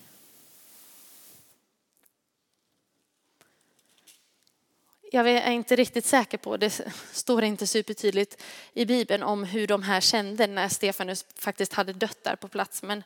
Jag 5.12 5.30
är 5.30 5.52
inte 5.52 5.76
riktigt 5.76 6.06
säker 6.06 6.38
på, 6.38 6.58
det 6.58 6.82
står 7.12 7.44
inte 7.44 7.68
supertydligt 7.68 8.44
i 8.74 8.86
Bibeln 8.86 9.24
om 9.24 9.44
hur 9.44 9.68
de 9.68 9.84
här 9.84 10.02
kände 10.02 10.48
när 10.48 10.70
Stefanus 10.70 11.26
faktiskt 11.36 11.74
hade 11.74 11.94
dött 11.94 12.24
där 12.24 12.36
på 12.36 12.48
plats. 12.48 12.84
Men 12.84 13.04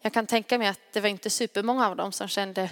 jag 0.00 0.12
kan 0.12 0.26
tänka 0.26 0.58
mig 0.58 0.68
att 0.68 0.80
det 0.92 1.00
var 1.00 1.08
inte 1.08 1.30
supermånga 1.30 1.88
av 1.88 1.96
dem 1.96 2.12
som 2.12 2.28
kände 2.28 2.70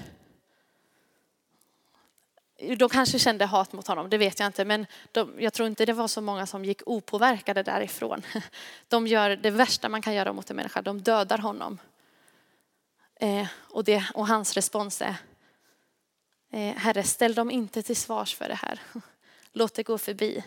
de 2.77 2.89
kanske 2.89 3.19
kände 3.19 3.45
hat 3.45 3.73
mot 3.73 3.87
honom, 3.87 4.11
det 4.11 4.19
vet 4.19 4.41
jag 4.41 4.47
inte, 4.47 4.65
men 4.65 4.87
de, 5.13 5.35
jag 5.39 5.53
tror 5.53 5.69
inte 5.69 5.87
det 5.87 5.93
var 5.93 6.09
så 6.09 6.21
många 6.21 6.47
som 6.47 6.65
gick 6.65 6.83
opåverkade 6.87 7.63
därifrån. 7.63 8.23
De 8.89 9.07
gör 9.07 9.37
det 9.37 9.51
värsta 9.51 9.89
man 9.89 10.03
kan 10.03 10.15
göra 10.15 10.33
mot 10.33 10.51
en 10.51 10.57
människa, 10.57 10.83
de 10.83 11.03
dödar 11.03 11.39
honom. 11.39 11.79
Eh, 13.21 13.47
och, 13.55 13.85
det, 13.85 14.05
och 14.15 14.27
hans 14.27 14.55
respons 14.55 15.03
är, 15.03 15.15
eh, 16.53 16.75
Herre, 16.77 17.03
ställ 17.03 17.35
dem 17.35 17.51
inte 17.51 17.83
till 17.83 17.97
svars 17.97 18.35
för 18.35 18.49
det 18.49 18.55
här. 18.55 18.81
Låt 19.53 19.75
det 19.75 19.83
gå 19.83 19.99
förbi. 19.99 20.45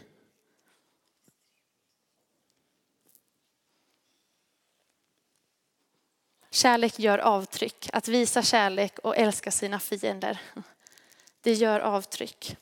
Kärlek 6.51 6.99
gör 6.99 7.17
avtryck. 7.17 7.89
Att 7.93 8.07
visa 8.07 8.43
kärlek 8.43 8.99
och 8.99 9.17
älska 9.17 9.51
sina 9.51 9.79
fiender 9.79 10.39
det 11.41 11.53
gör 11.53 11.79
avtryck. 11.79 12.57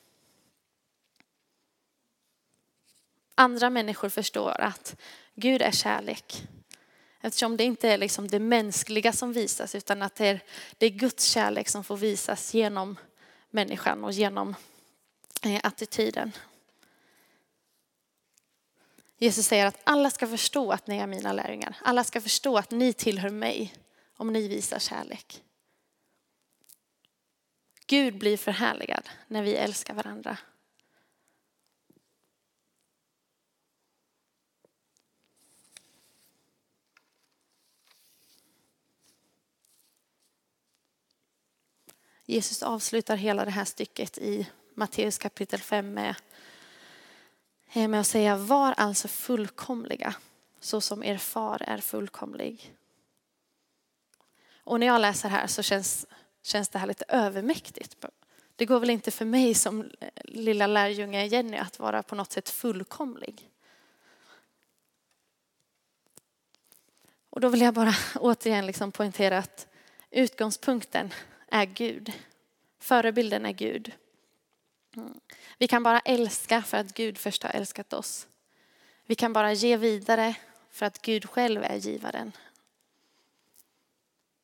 Andra 3.36 3.70
människor 3.70 4.10
förstår 4.10 4.62
att 4.62 4.96
Gud 5.36 5.62
är 5.62 5.72
kärlek. 5.72 6.48
Eftersom 7.22 7.58
det 7.58 7.64
inte 7.64 7.90
är 7.90 7.98
liksom 7.98 8.28
det 8.28 8.40
mänskliga 8.40 9.14
som 9.14 9.34
visas 9.34 9.76
utan 9.76 10.02
att 10.02 10.16
det 10.16 10.28
är, 10.28 10.40
det 10.78 10.86
är 10.86 10.90
Guds 10.90 11.26
kärlek 11.26 11.70
som 11.70 11.84
får 11.84 11.98
visas 11.98 12.54
genom 12.54 12.98
människan 13.50 14.04
och 14.04 14.12
genom 14.12 14.56
eh, 15.42 15.60
attityden. 15.64 16.32
Jesus 19.22 19.46
säger 19.46 19.66
att 19.66 19.80
alla 19.84 20.10
ska 20.10 20.28
förstå 20.28 20.72
att 20.72 20.88
ni 20.88 20.98
är 20.98 21.08
mina 21.08 21.34
lärjungar. 21.34 21.76
Alla 21.82 22.04
ska 22.04 22.22
förstå 22.22 22.58
att 22.58 22.72
ni 22.72 22.94
tillhör 22.94 23.30
mig 23.30 23.74
om 24.16 24.34
ni 24.34 24.48
visar 24.48 24.80
kärlek. 24.80 25.44
Gud 27.88 28.18
blir 28.18 28.38
förhärligad 28.38 29.10
när 29.28 29.44
vi 29.44 29.56
älskar 29.56 29.94
varandra. 29.94 30.38
Jesus 42.26 42.64
avslutar 42.64 43.16
hela 43.16 43.46
det 43.46 43.52
här 43.52 43.66
stycket 43.66 44.18
i 44.18 44.48
Matteus 44.74 45.18
kapitel 45.18 45.60
5 45.60 45.94
med, 45.94 46.16
Eh, 47.74 47.88
med 47.88 48.00
att 48.00 48.08
säga 48.08 48.36
var 48.36 48.74
alltså 48.78 49.08
fullkomliga 49.08 50.16
så 50.60 50.82
som 50.82 51.04
er 51.04 51.18
far 51.18 51.62
är 51.68 51.78
fullkomlig. 51.78 52.76
Och 54.64 54.80
när 54.80 54.88
jag 54.88 55.02
läser 55.02 55.30
här 55.30 55.48
så 55.48 55.64
känns 55.64 56.06
känns 56.42 56.70
det 56.70 56.80
här 56.80 56.88
lite 56.88 57.06
övermäktigt. 57.08 58.06
Det 58.56 58.66
går 58.66 58.80
väl 58.80 58.90
inte 58.90 59.12
för 59.12 59.26
mig 59.26 59.54
som 59.54 59.92
eh, 60.00 60.10
lilla 60.24 60.68
lärjunge 60.68 61.26
Jenny 61.26 61.58
att 61.58 61.80
vara 61.80 62.04
på 62.04 62.16
något 62.16 62.32
sätt 62.32 62.50
fullkomlig. 62.50 63.50
Och 67.30 67.42
då 67.42 67.50
vill 67.50 67.62
jag 67.62 67.74
bara 67.74 67.94
återigen 68.16 68.66
liksom 68.66 68.92
poängtera 68.92 69.38
att 69.38 69.68
utgångspunkten 70.12 71.14
är 71.48 71.66
Gud. 71.66 72.14
Förebilden 72.80 73.46
är 73.46 73.52
Gud. 73.52 73.92
Mm. 74.96 75.20
Vi 75.60 75.68
kan 75.68 75.84
bara 75.84 76.00
älska 76.00 76.62
för 76.62 76.78
att 76.78 76.94
Gud 76.94 77.18
först 77.18 77.44
har 77.44 77.50
älskat 77.50 77.94
oss. 77.94 78.28
Vi 79.06 79.16
kan 79.16 79.34
bara 79.34 79.54
ge 79.54 79.78
vidare 79.78 80.36
för 80.72 80.86
att 80.86 81.02
Gud 81.02 81.30
själv 81.30 81.64
är 81.64 81.76
givaren. 81.76 82.32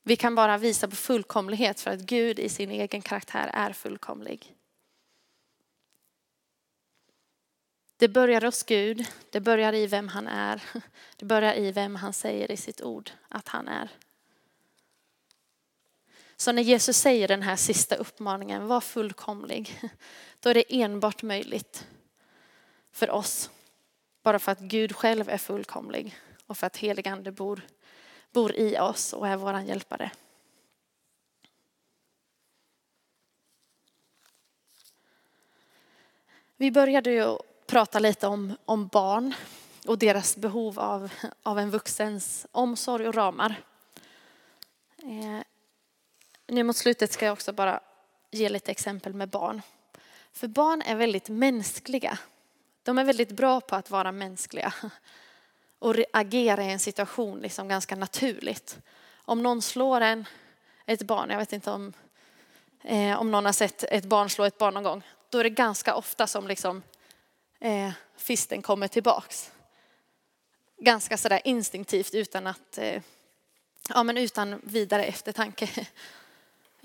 Vi 0.04 0.16
kan 0.16 0.36
bara 0.36 0.58
visa 0.58 0.88
på 0.88 0.96
fullkomlighet 0.96 1.82
för 1.82 1.92
att 1.92 2.00
Gud 2.00 2.40
i 2.40 2.50
sin 2.50 2.72
egen 2.72 3.02
karaktär 3.02 3.50
är 3.54 3.74
fullkomlig. 3.74 4.56
Det 7.98 8.08
börjar 8.08 8.42
hos 8.42 8.64
Gud, 8.64 9.06
det 9.30 9.40
börjar 9.40 9.74
i 9.74 9.88
vem 9.88 10.08
han 10.08 10.28
är, 10.28 10.64
det 11.16 11.26
börjar 11.26 11.54
i 11.54 11.72
vem 11.72 11.96
han 11.96 12.14
säger 12.14 12.52
i 12.52 12.58
sitt 12.58 12.82
ord 12.82 13.12
att 13.30 13.48
han 13.48 13.68
är. 13.68 13.90
Så 16.38 16.52
när 16.52 16.62
Jesus 16.62 16.98
säger 16.98 17.28
den 17.28 17.42
här 17.42 17.56
sista 17.56 17.96
uppmaningen, 17.96 18.68
var 18.68 18.82
fullkomlig, 18.82 19.82
då 20.40 20.50
är 20.50 20.54
det 20.54 20.82
enbart 20.82 21.24
möjligt 21.24 21.88
för 22.92 23.10
oss. 23.10 23.50
Bara 24.24 24.40
för 24.40 24.52
att 24.52 24.60
Gud 24.60 24.96
själv 24.96 25.30
är 25.30 25.38
fullkomlig 25.38 26.16
och 26.46 26.58
för 26.58 26.68
att 26.68 26.78
helig 26.78 27.08
ande 27.08 27.32
bor, 27.32 27.62
bor 28.32 28.56
i 28.56 28.80
oss 28.80 29.14
och 29.14 29.28
är 29.28 29.36
våran 29.36 29.66
hjälpare. 29.66 30.12
Vi 36.58 36.72
började 36.72 37.12
ju 37.12 37.38
prata 37.68 38.00
lite 38.00 38.28
om, 38.28 38.58
om 38.66 38.88
barn 38.88 39.34
och 39.88 39.98
deras 39.98 40.38
behov 40.38 40.80
av, 40.80 41.12
av 41.44 41.60
en 41.60 41.70
vuxens 41.70 42.48
omsorg 42.52 43.08
och 43.08 43.16
ramar. 43.16 43.56
Eh, 44.98 45.42
nu 46.48 46.64
mot 46.64 46.78
slutet 46.78 47.14
ska 47.14 47.26
jag 47.26 47.34
också 47.34 47.54
bara 47.54 47.80
ge 48.32 48.50
lite 48.50 48.72
exempel 48.72 49.14
med 49.14 49.30
barn. 49.30 49.62
För 50.34 50.48
barn 50.48 50.82
är 50.82 50.96
väldigt 50.96 51.30
mänskliga. 51.30 52.18
De 52.84 52.98
är 52.98 53.04
väldigt 53.04 53.32
bra 53.32 53.62
på 53.62 53.76
att 53.76 53.90
vara 53.90 54.12
mänskliga 54.12 54.74
och 55.80 55.96
agera 56.14 56.64
i 56.64 56.72
en 56.72 56.80
situation 56.80 57.40
liksom 57.40 57.68
ganska 57.68 57.96
naturligt. 57.96 58.80
Om 59.16 59.44
någon 59.44 59.62
slår 59.62 60.02
en, 60.02 60.26
ett 60.86 61.02
barn, 61.02 61.30
jag 61.30 61.38
vet 61.38 61.54
inte 61.54 61.72
om, 61.72 61.94
eh, 62.84 63.20
om 63.20 63.32
någon 63.32 63.46
har 63.46 63.54
sett 63.54 63.84
ett 63.84 64.06
barn 64.06 64.30
slå 64.30 64.44
ett 64.46 64.58
barn 64.58 64.74
någon 64.74 64.84
gång, 64.84 65.04
då 65.30 65.38
är 65.38 65.44
det 65.44 65.50
ganska 65.50 65.96
ofta 65.96 66.28
som 66.28 66.48
liksom, 66.48 66.84
eh, 67.60 67.92
fisten 68.18 68.62
kommer 68.62 68.88
tillbaks. 68.88 69.52
Ganska 70.78 71.18
sådär 71.18 71.42
instinktivt 71.44 72.14
utan 72.14 72.48
att, 72.48 72.78
eh, 72.78 73.02
ja 73.90 74.04
men 74.04 74.18
utan 74.18 74.62
vidare 74.64 75.06
eftertanke. 75.06 75.70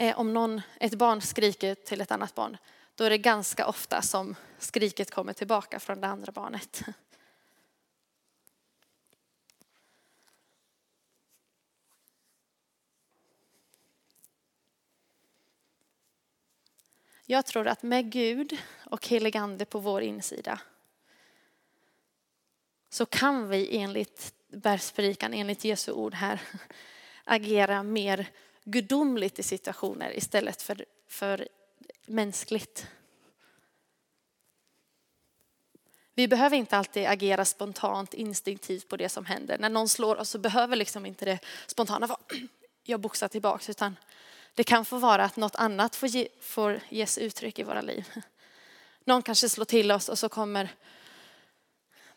Eh, 0.00 0.18
om 0.18 0.32
någon, 0.32 0.60
ett 0.80 0.94
barn 0.94 1.20
skriker 1.20 1.74
till 1.74 2.00
ett 2.00 2.10
annat 2.10 2.34
barn, 2.34 2.56
då 2.94 3.04
är 3.04 3.10
det 3.10 3.18
ganska 3.18 3.66
ofta 3.66 4.02
som 4.02 4.34
skriket 4.58 5.10
kommer 5.10 5.32
tillbaka 5.32 5.80
från 5.80 6.00
det 6.00 6.06
andra 6.06 6.32
barnet. 6.32 6.82
Jag 17.26 17.46
tror 17.46 17.68
att 17.68 17.82
med 17.82 18.12
Gud 18.12 18.58
och 18.84 19.06
helig 19.06 19.36
ande 19.36 19.64
på 19.64 19.78
vår 19.78 20.02
insida 20.02 20.60
så 22.90 23.06
kan 23.06 23.48
vi 23.48 23.76
enligt 23.76 24.34
bergspredikan, 24.48 25.34
enligt 25.34 25.64
Jesu 25.64 25.92
ord 25.92 26.14
här, 26.14 26.40
agera 27.24 27.82
mer 27.82 28.30
gudomligt 28.70 29.38
i 29.38 29.42
situationer 29.42 30.16
istället 30.16 30.62
för, 30.62 30.84
för 31.08 31.48
mänskligt. 32.06 32.86
Vi 36.14 36.28
behöver 36.28 36.56
inte 36.56 36.76
alltid 36.76 37.06
agera 37.06 37.44
spontant, 37.44 38.14
instinktivt 38.14 38.88
på 38.88 38.96
det 38.96 39.08
som 39.08 39.24
händer. 39.26 39.58
När 39.58 39.68
någon 39.68 39.88
slår 39.88 40.16
oss 40.16 40.30
så 40.30 40.38
behöver 40.38 40.76
liksom 40.76 41.06
inte 41.06 41.24
det 41.24 41.38
spontana 41.66 42.06
vara 42.06 42.18
jag 42.84 43.00
boxar 43.00 43.28
tillbaks, 43.28 43.70
utan 43.70 43.96
det 44.54 44.64
kan 44.64 44.84
få 44.84 44.98
vara 44.98 45.24
att 45.24 45.36
något 45.36 45.56
annat 45.56 45.96
får, 45.96 46.08
ge, 46.08 46.28
får 46.40 46.80
ges 46.88 47.18
uttryck 47.18 47.58
i 47.58 47.62
våra 47.62 47.80
liv. 47.80 48.08
Någon 49.04 49.22
kanske 49.22 49.48
slår 49.48 49.64
till 49.64 49.92
oss 49.92 50.08
och 50.08 50.18
så 50.18 50.28
kommer, 50.28 50.68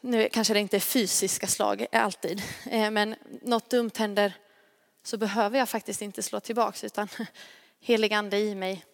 nu 0.01 0.29
kanske 0.31 0.53
det 0.53 0.59
inte 0.59 0.77
är 0.77 0.81
fysiska 0.81 1.47
slag 1.47 1.85
alltid, 1.91 2.41
eh, 2.65 2.91
men 2.91 3.15
något 3.41 3.69
dumt 3.69 3.91
händer 3.97 4.33
så 5.03 5.17
behöver 5.17 5.59
jag 5.59 5.69
faktiskt 5.69 6.01
inte 6.01 6.23
slå 6.23 6.39
tillbaks 6.39 6.83
utan 6.83 7.07
helig 7.79 8.13
ande 8.13 8.37
i 8.37 8.55
mig 8.55 8.85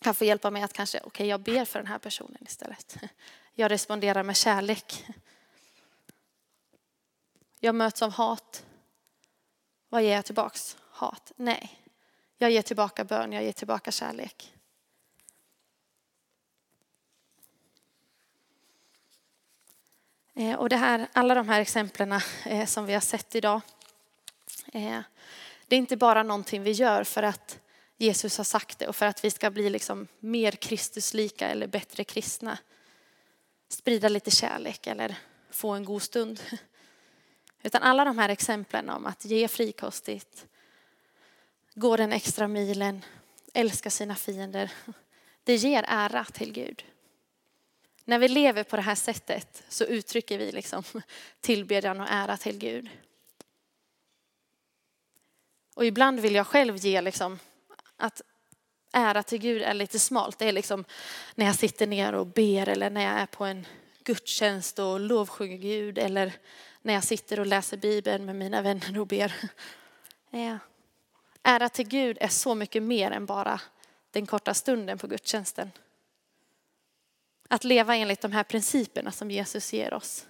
kan 0.00 0.14
få 0.14 0.24
hjälpa 0.24 0.50
mig 0.50 0.62
att 0.62 0.72
kanske, 0.72 0.98
okej 0.98 1.08
okay, 1.08 1.26
jag 1.26 1.40
ber 1.40 1.64
för 1.64 1.78
den 1.78 1.86
här 1.86 1.98
personen 1.98 2.42
istället. 2.46 2.96
Jag 3.58 3.70
responderar 3.70 4.22
med 4.22 4.36
kärlek. 4.36 5.06
Jag 7.60 7.74
möts 7.74 8.02
av 8.02 8.10
hat. 8.10 8.64
Vad 9.88 10.02
ger 10.02 10.14
jag 10.14 10.24
tillbaks? 10.24 10.76
Hat? 10.90 11.32
Nej. 11.36 11.82
Jag 12.38 12.50
ger 12.50 12.62
tillbaka 12.62 13.04
bön, 13.04 13.32
jag 13.32 13.44
ger 13.44 13.52
tillbaka 13.52 13.90
kärlek. 13.90 14.52
Eh, 20.34 20.54
och 20.54 20.68
det 20.68 20.76
här, 20.76 21.08
alla 21.12 21.34
de 21.34 21.48
här 21.48 21.60
exemplen 21.60 22.20
eh, 22.44 22.66
som 22.66 22.86
vi 22.86 22.94
har 22.94 23.00
sett 23.00 23.34
idag 23.34 23.60
Eh, 24.76 25.00
det 25.68 25.76
är 25.76 25.78
inte 25.78 25.96
bara 25.96 26.22
någonting 26.22 26.62
vi 26.62 26.70
gör 26.70 27.04
för 27.04 27.22
att 27.22 27.58
Jesus 27.96 28.36
har 28.36 28.44
sagt 28.44 28.78
det 28.78 28.88
och 28.88 28.96
för 28.96 29.06
att 29.06 29.24
vi 29.24 29.30
ska 29.30 29.50
bli 29.50 29.70
liksom 29.70 30.06
mer 30.18 30.52
Kristuslika 30.52 31.48
eller 31.48 31.66
bättre 31.66 32.04
kristna. 32.04 32.58
Sprida 33.68 34.08
lite 34.08 34.30
kärlek 34.30 34.86
eller 34.86 35.16
få 35.50 35.70
en 35.70 35.84
god 35.84 36.02
stund. 36.02 36.40
Utan 37.62 37.82
alla 37.82 38.04
de 38.04 38.18
här 38.18 38.28
exemplen 38.28 38.90
om 38.90 39.06
att 39.06 39.24
ge 39.24 39.48
frikostigt, 39.48 40.46
gå 41.74 41.96
den 41.96 42.12
extra 42.12 42.48
milen, 42.48 43.04
älska 43.54 43.90
sina 43.90 44.14
fiender. 44.14 44.72
Det 45.44 45.56
ger 45.56 45.84
ära 45.88 46.24
till 46.24 46.52
Gud. 46.52 46.84
När 48.04 48.18
vi 48.18 48.28
lever 48.28 48.64
på 48.64 48.76
det 48.76 48.82
här 48.82 48.94
sättet 48.94 49.62
så 49.68 49.84
uttrycker 49.84 50.38
vi 50.38 50.52
liksom 50.52 50.82
tillbedjan 51.40 52.00
och 52.00 52.06
ära 52.10 52.36
till 52.36 52.58
Gud. 52.58 52.90
Och 55.76 55.84
ibland 55.84 56.20
vill 56.20 56.34
jag 56.34 56.46
själv 56.46 56.76
ge 56.76 57.00
liksom 57.00 57.38
att 57.96 58.22
ära 58.92 59.22
till 59.22 59.38
Gud 59.38 59.62
är 59.62 59.74
lite 59.74 59.98
smalt. 59.98 60.38
Det 60.38 60.48
är 60.48 60.52
liksom 60.52 60.84
när 61.34 61.46
jag 61.46 61.54
sitter 61.54 61.86
ner 61.86 62.12
och 62.12 62.26
ber 62.26 62.68
eller 62.68 62.90
när 62.90 63.02
jag 63.02 63.12
är 63.12 63.26
på 63.26 63.44
en 63.44 63.66
gudstjänst 64.04 64.78
och 64.78 65.00
lovsjunger 65.00 65.56
Gud 65.56 65.98
eller 65.98 66.32
när 66.82 66.94
jag 66.94 67.04
sitter 67.04 67.40
och 67.40 67.46
läser 67.46 67.76
Bibeln 67.76 68.24
med 68.24 68.36
mina 68.36 68.62
vänner 68.62 68.98
och 68.98 69.06
ber. 69.06 69.34
Ära 71.42 71.68
till 71.68 71.88
Gud 71.88 72.18
är 72.20 72.28
så 72.28 72.54
mycket 72.54 72.82
mer 72.82 73.10
än 73.10 73.26
bara 73.26 73.60
den 74.10 74.26
korta 74.26 74.54
stunden 74.54 74.98
på 74.98 75.06
gudstjänsten. 75.06 75.70
Att 77.48 77.64
leva 77.64 77.96
enligt 77.96 78.20
de 78.20 78.32
här 78.32 78.44
principerna 78.44 79.12
som 79.12 79.30
Jesus 79.30 79.72
ger 79.72 79.94
oss. 79.94 80.26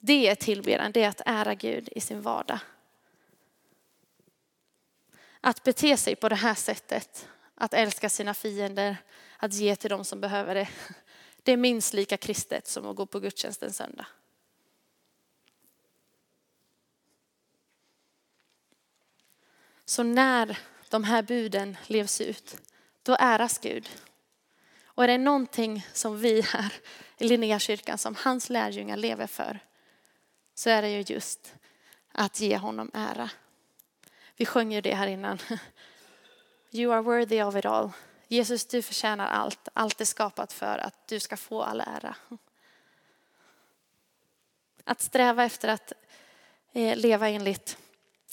Det 0.00 0.28
är 0.28 0.34
tillbedjan, 0.34 0.92
det 0.92 1.02
är 1.02 1.08
att 1.08 1.22
ära 1.26 1.54
Gud 1.54 1.88
i 1.92 2.00
sin 2.00 2.22
vardag. 2.22 2.58
Att 5.46 5.62
bete 5.62 5.96
sig 5.96 6.16
på 6.16 6.28
det 6.28 6.34
här 6.34 6.54
sättet, 6.54 7.28
att 7.54 7.74
älska 7.74 8.08
sina 8.08 8.34
fiender, 8.34 8.96
att 9.36 9.52
ge 9.52 9.76
till 9.76 9.90
dem 9.90 10.04
som 10.04 10.20
behöver 10.20 10.54
det. 10.54 10.68
Det 11.42 11.52
är 11.52 11.56
minst 11.56 11.94
lika 11.94 12.16
kristet 12.16 12.66
som 12.66 12.86
att 12.86 12.96
gå 12.96 13.06
på 13.06 13.20
gudstjänst 13.20 13.62
en 13.62 13.72
söndag. 13.72 14.06
Så 19.84 20.02
när 20.02 20.58
de 20.88 21.04
här 21.04 21.22
buden 21.22 21.76
levs 21.86 22.20
ut, 22.20 22.56
då 23.02 23.16
äras 23.18 23.58
Gud. 23.58 23.88
Och 24.84 25.04
är 25.04 25.08
det 25.08 25.18
någonting 25.18 25.86
som 25.92 26.18
vi 26.18 26.40
här 26.40 26.72
i 27.18 27.28
Linnéakyrkan, 27.28 27.98
som 27.98 28.14
hans 28.14 28.50
lärjungar 28.50 28.96
lever 28.96 29.26
för, 29.26 29.60
så 30.54 30.70
är 30.70 30.82
det 30.82 30.90
ju 30.90 31.14
just 31.14 31.54
att 32.12 32.40
ge 32.40 32.56
honom 32.56 32.90
ära. 32.94 33.30
Vi 34.36 34.46
sjöng 34.46 34.72
ju 34.72 34.80
det 34.80 34.94
här 34.94 35.06
innan. 35.06 35.38
You 36.70 36.92
are 36.92 37.02
worthy 37.02 37.42
of 37.42 37.56
it 37.56 37.64
all. 37.64 37.90
Jesus, 38.28 38.66
du 38.66 38.82
förtjänar 38.82 39.28
allt. 39.28 39.68
Allt 39.72 40.00
är 40.00 40.04
skapat 40.04 40.52
för 40.52 40.78
att 40.78 41.08
du 41.08 41.20
ska 41.20 41.36
få 41.36 41.62
all 41.62 41.80
ära. 41.80 42.16
Att 44.84 45.00
sträva 45.00 45.44
efter 45.44 45.68
att 45.68 45.92
eh, 46.72 46.96
leva 46.96 47.28
enligt 47.28 47.78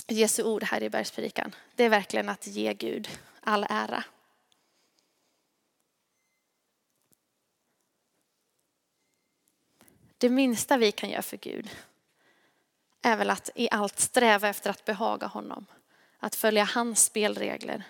Jesu 0.07 0.43
ord 0.43 0.63
här 0.63 0.83
i 0.83 0.89
bergspredikan, 0.89 1.55
det 1.75 1.83
är 1.83 1.89
verkligen 1.89 2.29
att 2.29 2.47
ge 2.47 2.73
Gud 2.73 3.09
all 3.41 3.65
ära. 3.69 4.03
Det 10.17 10.29
minsta 10.29 10.77
vi 10.77 10.91
kan 10.91 11.09
göra 11.09 11.21
för 11.21 11.37
Gud 11.37 11.69
är 13.01 13.17
väl 13.17 13.29
att 13.29 13.49
i 13.55 13.67
allt 13.71 13.99
sträva 13.99 14.47
efter 14.47 14.69
att 14.69 14.85
behaga 14.85 15.27
honom 15.27 15.65
att 16.23 16.35
följa 16.35 16.63
hans 16.63 17.05
spelregler. 17.05 17.83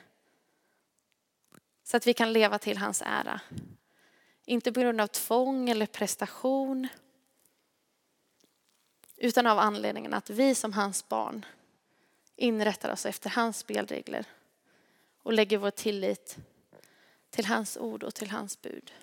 Så 1.83 1.97
att 1.97 2.07
vi 2.07 2.13
kan 2.13 2.33
leva 2.33 2.59
till 2.59 2.77
hans 2.77 3.01
ära. 3.05 3.41
Inte 4.45 4.71
på 4.71 4.79
grund 4.79 5.01
av 5.01 5.07
tvång 5.07 5.69
eller 5.69 5.85
prestation. 5.85 6.87
Utan 9.17 9.47
av 9.47 9.59
anledningen 9.59 10.13
att 10.13 10.29
vi 10.29 10.55
som 10.55 10.73
hans 10.73 11.09
barn 11.09 11.45
inrättar 12.35 12.91
oss 12.91 13.05
efter 13.05 13.29
hans 13.29 13.57
spelregler 13.57 14.25
och 15.23 15.33
lägger 15.33 15.57
vår 15.57 15.71
tillit 15.71 16.37
till 17.29 17.45
hans 17.45 17.77
ord 17.77 18.03
och 18.03 18.15
till 18.15 18.31
hans 18.31 18.61
bud. 18.61 18.93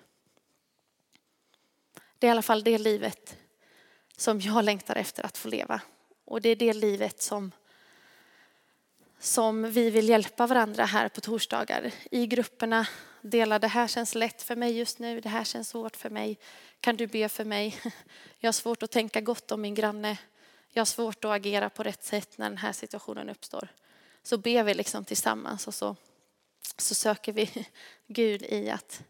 Det 2.17 2.27
är 2.27 2.29
i 2.29 2.31
alla 2.31 2.41
fall 2.41 2.63
det 2.63 2.77
livet 2.77 3.37
som 4.17 4.41
jag 4.41 4.65
längtar 4.65 4.95
efter 4.95 5.25
att 5.25 5.37
få 5.37 5.47
leva. 5.47 5.81
Och 6.25 6.41
det 6.41 6.49
är 6.49 6.55
det 6.55 6.73
livet 6.73 7.21
som, 7.21 7.51
som 9.21 9.71
vi 9.71 9.89
vill 9.89 10.09
hjälpa 10.09 10.47
varandra 10.47 10.85
här 10.85 11.09
på 11.09 11.21
torsdagar 11.21 11.91
i 12.11 12.27
grupperna. 12.27 12.87
Dela, 13.21 13.59
det 13.59 13.67
här 13.67 13.87
känns 13.87 14.15
lätt 14.15 14.41
för 14.41 14.55
mig 14.55 14.77
just 14.77 14.99
nu, 14.99 15.21
det 15.21 15.29
här 15.29 15.43
känns 15.43 15.69
svårt 15.69 15.95
för 15.95 16.09
mig. 16.09 16.39
Kan 16.79 16.95
du 16.95 17.07
be 17.07 17.29
för 17.29 17.45
mig? 17.45 17.81
Jag 18.39 18.47
har 18.47 18.53
svårt 18.53 18.83
att 18.83 18.91
tänka 18.91 19.21
gott 19.21 19.51
om 19.51 19.61
min 19.61 19.75
granne. 19.75 20.17
Jag 20.69 20.81
har 20.81 20.85
svårt 20.85 21.25
att 21.25 21.31
agera 21.31 21.69
på 21.69 21.83
rätt 21.83 22.03
sätt 22.03 22.37
när 22.37 22.49
den 22.49 22.57
här 22.57 22.71
situationen 22.71 23.29
uppstår. 23.29 23.67
Så 24.23 24.37
ber 24.37 24.63
vi 24.63 24.73
liksom 24.73 25.05
tillsammans 25.05 25.67
och 25.67 25.73
så, 25.73 25.95
så 26.77 26.95
söker 26.95 27.33
vi 27.33 27.67
Gud 28.07 28.41
i, 28.41 28.69
att, 28.69 29.03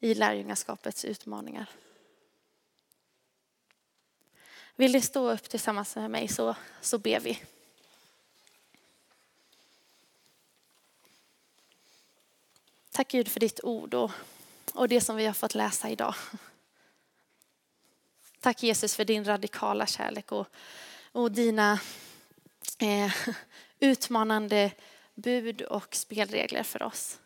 i 0.00 0.14
lärjungaskapets 0.14 1.04
utmaningar. 1.04 1.70
Vill 4.76 4.92
ni 4.92 5.00
stå 5.00 5.30
upp 5.30 5.48
tillsammans 5.48 5.96
med 5.96 6.10
mig 6.10 6.28
så, 6.28 6.56
så 6.80 6.98
ber 6.98 7.20
vi. 7.20 7.42
Tack 12.98 13.08
Gud 13.08 13.28
för 13.28 13.40
ditt 13.40 13.60
ord 13.64 13.94
och, 13.94 14.10
och 14.74 14.88
det 14.88 15.00
som 15.00 15.16
vi 15.16 15.26
har 15.26 15.32
fått 15.32 15.54
läsa 15.54 15.90
idag. 15.90 16.14
Tack 18.40 18.62
Jesus 18.62 18.96
för 18.96 19.04
din 19.04 19.24
radikala 19.24 19.86
kärlek 19.86 20.32
och, 20.32 20.46
och 21.12 21.32
dina 21.32 21.80
eh, 22.78 23.12
utmanande 23.78 24.72
bud 25.14 25.62
och 25.62 25.94
spelregler 25.94 26.62
för 26.62 26.82
oss. 26.82 27.18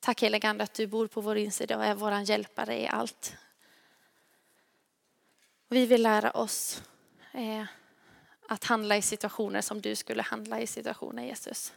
Tack 0.00 0.22
helige 0.22 0.48
Ande 0.48 0.64
att 0.64 0.74
du 0.74 0.86
bor 0.86 1.06
på 1.06 1.20
vår 1.20 1.36
insida 1.36 1.76
och 1.76 1.84
är 1.84 1.94
vår 1.94 2.12
hjälpare 2.12 2.80
i 2.80 2.86
allt. 2.86 3.36
Vi 5.68 5.86
vill 5.86 6.02
lära 6.02 6.30
oss 6.30 6.82
eh, 7.32 7.64
att 8.48 8.64
handla 8.64 8.96
i 8.96 9.02
situationer 9.02 9.60
som 9.60 9.80
du 9.80 9.96
skulle 9.96 10.22
handla 10.22 10.60
i 10.60 10.66
situationer 10.66 11.24
Jesus. 11.24 11.72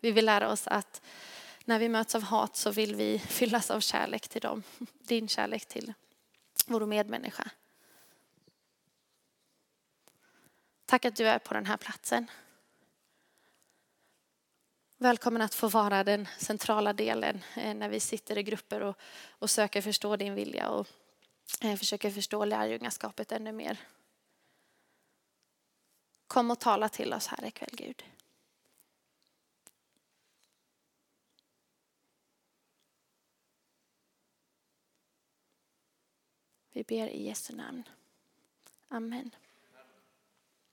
Vi 0.00 0.10
vill 0.10 0.26
lära 0.26 0.52
oss 0.52 0.66
att 0.66 1.02
när 1.64 1.78
vi 1.78 1.88
möts 1.88 2.14
av 2.14 2.22
hat 2.22 2.56
så 2.56 2.70
vill 2.70 2.94
vi 2.94 3.18
fyllas 3.28 3.70
av 3.70 3.80
kärlek 3.80 4.28
till 4.28 4.40
dem. 4.40 4.62
Din 4.98 5.28
kärlek 5.28 5.66
till 5.66 5.92
vår 6.66 6.86
medmänniska. 6.86 7.50
Tack 10.86 11.04
att 11.04 11.16
du 11.16 11.28
är 11.28 11.38
på 11.38 11.54
den 11.54 11.66
här 11.66 11.76
platsen. 11.76 12.30
Välkommen 14.98 15.42
att 15.42 15.54
få 15.54 15.68
vara 15.68 16.04
den 16.04 16.28
centrala 16.38 16.92
delen 16.92 17.44
eh, 17.56 17.74
när 17.74 17.88
vi 17.88 18.00
sitter 18.00 18.38
i 18.38 18.42
grupper 18.42 18.80
och, 18.80 18.98
och 19.28 19.50
söker 19.50 19.82
förstå 19.82 20.16
din 20.16 20.34
vilja 20.34 20.68
och 20.68 20.86
eh, 21.60 21.76
försöker 21.76 22.10
förstå 22.10 22.44
lärjungaskapet 22.44 23.32
ännu 23.32 23.52
mer. 23.52 23.78
Kom 26.26 26.50
och 26.50 26.60
tala 26.60 26.88
till 26.88 27.12
oss 27.12 27.26
här 27.26 27.44
ikväll 27.44 27.70
Gud. 27.72 28.04
Vi 36.74 36.82
ber 36.82 37.08
i 37.08 37.28
Jesu 37.28 37.54
namn. 37.56 37.82
Amen. 38.88 39.30